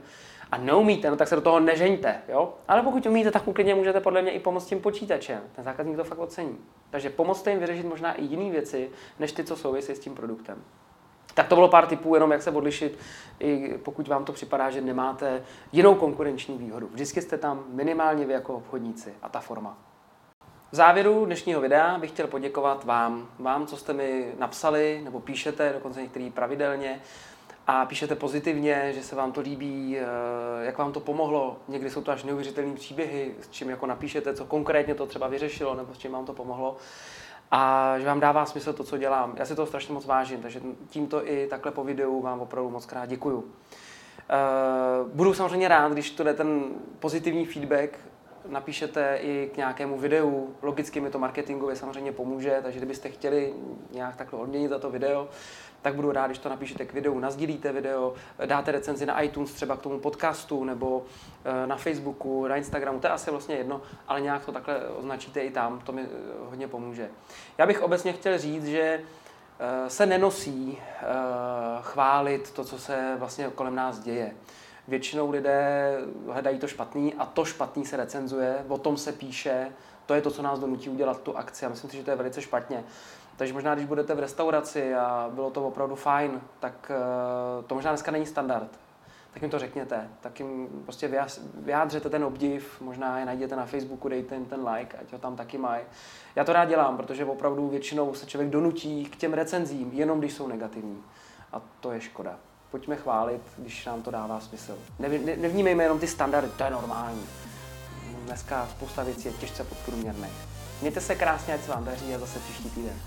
a 0.52 0.58
neumíte, 0.58 1.10
no 1.10 1.16
tak 1.16 1.28
se 1.28 1.34
do 1.34 1.40
toho 1.40 1.60
nežeňte, 1.60 2.20
jo? 2.28 2.54
Ale 2.68 2.82
pokud 2.82 3.06
umíte, 3.06 3.30
tak 3.30 3.48
uklidně 3.48 3.74
můžete 3.74 4.00
podle 4.00 4.22
mě 4.22 4.30
i 4.30 4.40
pomoct 4.40 4.66
tím 4.66 4.80
počítačem. 4.80 5.40
Ten 5.56 5.64
zákazník 5.64 5.96
to 5.96 6.04
fakt 6.04 6.18
ocení. 6.18 6.58
Takže 6.90 7.10
pomozte 7.10 7.50
jim 7.50 7.60
vyřešit 7.60 7.86
možná 7.86 8.12
i 8.12 8.24
jiné 8.24 8.50
věci, 8.50 8.90
než 9.18 9.32
ty, 9.32 9.44
co 9.44 9.56
souvisí 9.56 9.92
s 9.92 9.98
tím 9.98 10.14
produktem. 10.14 10.64
Tak 11.34 11.48
to 11.48 11.54
bylo 11.54 11.68
pár 11.68 11.86
tipů, 11.86 12.14
jenom 12.14 12.32
jak 12.32 12.42
se 12.42 12.50
odlišit, 12.50 12.98
i 13.40 13.78
pokud 13.84 14.08
vám 14.08 14.24
to 14.24 14.32
připadá, 14.32 14.70
že 14.70 14.80
nemáte 14.80 15.42
jinou 15.72 15.94
konkurenční 15.94 16.58
výhodu. 16.58 16.88
Vždycky 16.92 17.22
jste 17.22 17.38
tam 17.38 17.64
minimálně 17.68 18.26
vy 18.26 18.32
jako 18.32 18.54
obchodníci 18.54 19.14
a 19.22 19.28
ta 19.28 19.40
forma. 19.40 19.78
V 20.74 20.76
závěru 20.76 21.24
dnešního 21.26 21.60
videa 21.60 21.98
bych 21.98 22.10
chtěl 22.10 22.26
poděkovat 22.26 22.84
vám, 22.84 23.28
vám, 23.38 23.66
co 23.66 23.76
jste 23.76 23.92
mi 23.92 24.32
napsali 24.38 25.00
nebo 25.04 25.20
píšete, 25.20 25.72
dokonce 25.72 26.02
některý 26.02 26.30
pravidelně 26.30 27.00
a 27.66 27.86
píšete 27.86 28.14
pozitivně, 28.14 28.92
že 28.94 29.02
se 29.02 29.16
vám 29.16 29.32
to 29.32 29.40
líbí, 29.40 29.98
eh, 29.98 30.04
jak 30.64 30.78
vám 30.78 30.92
to 30.92 31.00
pomohlo. 31.00 31.56
Někdy 31.68 31.90
jsou 31.90 32.02
to 32.02 32.12
až 32.12 32.24
neuvěřitelné 32.24 32.74
příběhy, 32.74 33.34
s 33.40 33.48
čím 33.48 33.70
jako 33.70 33.86
napíšete, 33.86 34.34
co 34.34 34.44
konkrétně 34.44 34.94
to 34.94 35.06
třeba 35.06 35.28
vyřešilo 35.28 35.74
nebo 35.74 35.94
s 35.94 35.98
čím 35.98 36.12
vám 36.12 36.26
to 36.26 36.32
pomohlo 36.32 36.76
a 37.50 37.94
že 37.98 38.06
vám 38.06 38.20
dává 38.20 38.46
smysl 38.46 38.72
to, 38.72 38.84
co 38.84 38.98
dělám. 38.98 39.34
Já 39.36 39.44
si 39.44 39.56
to 39.56 39.66
strašně 39.66 39.94
moc 39.94 40.06
vážím, 40.06 40.42
takže 40.42 40.60
tímto 40.90 41.28
i 41.28 41.46
takhle 41.46 41.72
po 41.72 41.84
videu 41.84 42.20
vám 42.20 42.40
opravdu 42.40 42.70
moc 42.70 42.86
krát 42.86 43.06
děkuju. 43.06 43.36
Uh, 43.36 45.10
budu 45.12 45.34
samozřejmě 45.34 45.68
rád, 45.68 45.92
když 45.92 46.10
to 46.10 46.22
jde 46.22 46.34
ten 46.34 46.64
pozitivní 47.00 47.46
feedback, 47.46 47.98
napíšete 48.48 49.18
i 49.22 49.50
k 49.54 49.56
nějakému 49.56 49.98
videu, 49.98 50.54
logicky 50.62 51.00
mi 51.00 51.10
to 51.10 51.18
marketingově 51.18 51.76
samozřejmě 51.76 52.12
pomůže, 52.12 52.60
takže 52.62 52.78
kdybyste 52.78 53.08
chtěli 53.08 53.54
nějak 53.90 54.16
takhle 54.16 54.40
odměnit 54.40 54.68
za 54.68 54.78
to 54.78 54.90
video, 54.90 55.28
tak 55.84 55.94
budu 55.94 56.12
rád, 56.12 56.26
když 56.26 56.38
to 56.38 56.48
napíšete 56.48 56.84
k 56.84 56.92
videu, 56.92 57.18
nazdílíte 57.18 57.72
video, 57.72 58.14
dáte 58.46 58.72
recenzi 58.72 59.06
na 59.06 59.20
iTunes 59.20 59.52
třeba 59.52 59.76
k 59.76 59.82
tomu 59.82 59.98
podcastu 60.00 60.64
nebo 60.64 61.04
eh, 61.44 61.66
na 61.66 61.76
Facebooku, 61.76 62.46
na 62.46 62.56
Instagramu, 62.56 63.00
to 63.00 63.06
je 63.06 63.10
asi 63.10 63.30
vlastně 63.30 63.56
jedno, 63.56 63.82
ale 64.08 64.20
nějak 64.20 64.44
to 64.44 64.52
takhle 64.52 64.88
označíte 64.88 65.40
i 65.40 65.50
tam, 65.50 65.80
to 65.80 65.92
mi 65.92 66.02
eh, 66.02 66.06
hodně 66.50 66.68
pomůže. 66.68 67.08
Já 67.58 67.66
bych 67.66 67.82
obecně 67.82 68.12
chtěl 68.12 68.38
říct, 68.38 68.66
že 68.66 69.00
eh, 69.60 69.90
se 69.90 70.06
nenosí 70.06 70.78
chválit 71.80 72.50
to, 72.50 72.64
co 72.64 72.78
se 72.78 73.14
vlastně 73.18 73.50
kolem 73.54 73.74
nás 73.74 73.98
děje. 73.98 74.34
Většinou 74.88 75.30
lidé 75.30 75.98
hledají 76.30 76.58
to 76.58 76.68
špatný 76.68 77.14
a 77.14 77.26
to 77.26 77.44
špatný 77.44 77.86
se 77.86 77.96
recenzuje, 77.96 78.64
o 78.68 78.78
tom 78.78 78.96
se 78.96 79.12
píše, 79.12 79.72
to 80.06 80.14
je 80.14 80.22
to, 80.22 80.30
co 80.30 80.42
nás 80.42 80.60
donutí 80.60 80.88
udělat 80.88 81.22
tu 81.22 81.38
akci 81.38 81.66
a 81.66 81.68
myslím 81.68 81.90
si, 81.90 81.96
že 81.96 82.02
to 82.02 82.10
je 82.10 82.16
velice 82.16 82.42
špatně. 82.42 82.84
Takže 83.36 83.54
možná, 83.54 83.74
když 83.74 83.86
budete 83.86 84.14
v 84.14 84.18
restauraci 84.18 84.94
a 84.94 85.30
bylo 85.34 85.50
to 85.50 85.66
opravdu 85.66 85.94
fajn, 85.94 86.40
tak 86.60 86.90
eh, 86.90 87.62
to 87.66 87.74
možná 87.74 87.90
dneska 87.90 88.10
není 88.10 88.26
standard. 88.26 88.78
Tak 89.32 89.42
jim 89.42 89.50
to 89.50 89.58
řekněte, 89.58 90.08
tak 90.20 90.40
jim 90.40 90.68
prostě 90.84 91.26
vyjádřete 91.54 92.10
ten 92.10 92.24
obdiv, 92.24 92.80
možná 92.80 93.18
je 93.18 93.26
najděte 93.26 93.56
na 93.56 93.66
Facebooku, 93.66 94.08
dejte 94.08 94.34
jim 94.34 94.44
ten 94.44 94.68
like, 94.68 94.96
ať 94.96 95.12
ho 95.12 95.18
tam 95.18 95.36
taky 95.36 95.58
mají. 95.58 95.84
Já 96.36 96.44
to 96.44 96.52
rád 96.52 96.64
dělám, 96.64 96.96
protože 96.96 97.24
opravdu 97.24 97.68
většinou 97.68 98.14
se 98.14 98.26
člověk 98.26 98.50
donutí 98.50 99.04
k 99.04 99.16
těm 99.16 99.32
recenzím, 99.32 99.90
jenom 99.92 100.18
když 100.18 100.32
jsou 100.32 100.46
negativní. 100.46 101.02
A 101.52 101.62
to 101.80 101.92
je 101.92 102.00
škoda. 102.00 102.38
Pojďme 102.74 102.96
chválit, 102.96 103.42
když 103.58 103.86
nám 103.86 104.02
to 104.02 104.10
dává 104.10 104.40
smysl. 104.40 104.78
nevnímejme 105.36 105.82
jenom 105.82 105.98
ty 105.98 106.06
standardy, 106.06 106.50
to 106.58 106.64
je 106.64 106.70
normální. 106.70 107.26
Dneska 108.26 108.68
spousta 108.70 109.02
věcí 109.02 109.28
je 109.28 109.34
těžce 109.34 109.64
podprůměrných. 109.64 110.32
Mějte 110.80 111.00
se 111.00 111.14
krásně, 111.14 111.54
ať 111.54 111.64
se 111.64 111.70
vám 111.70 111.84
daří 111.84 112.14
a 112.14 112.18
zase 112.18 112.38
příští 112.38 112.70
týden. 112.70 113.00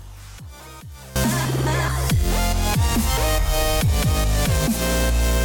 We'll 4.68 5.37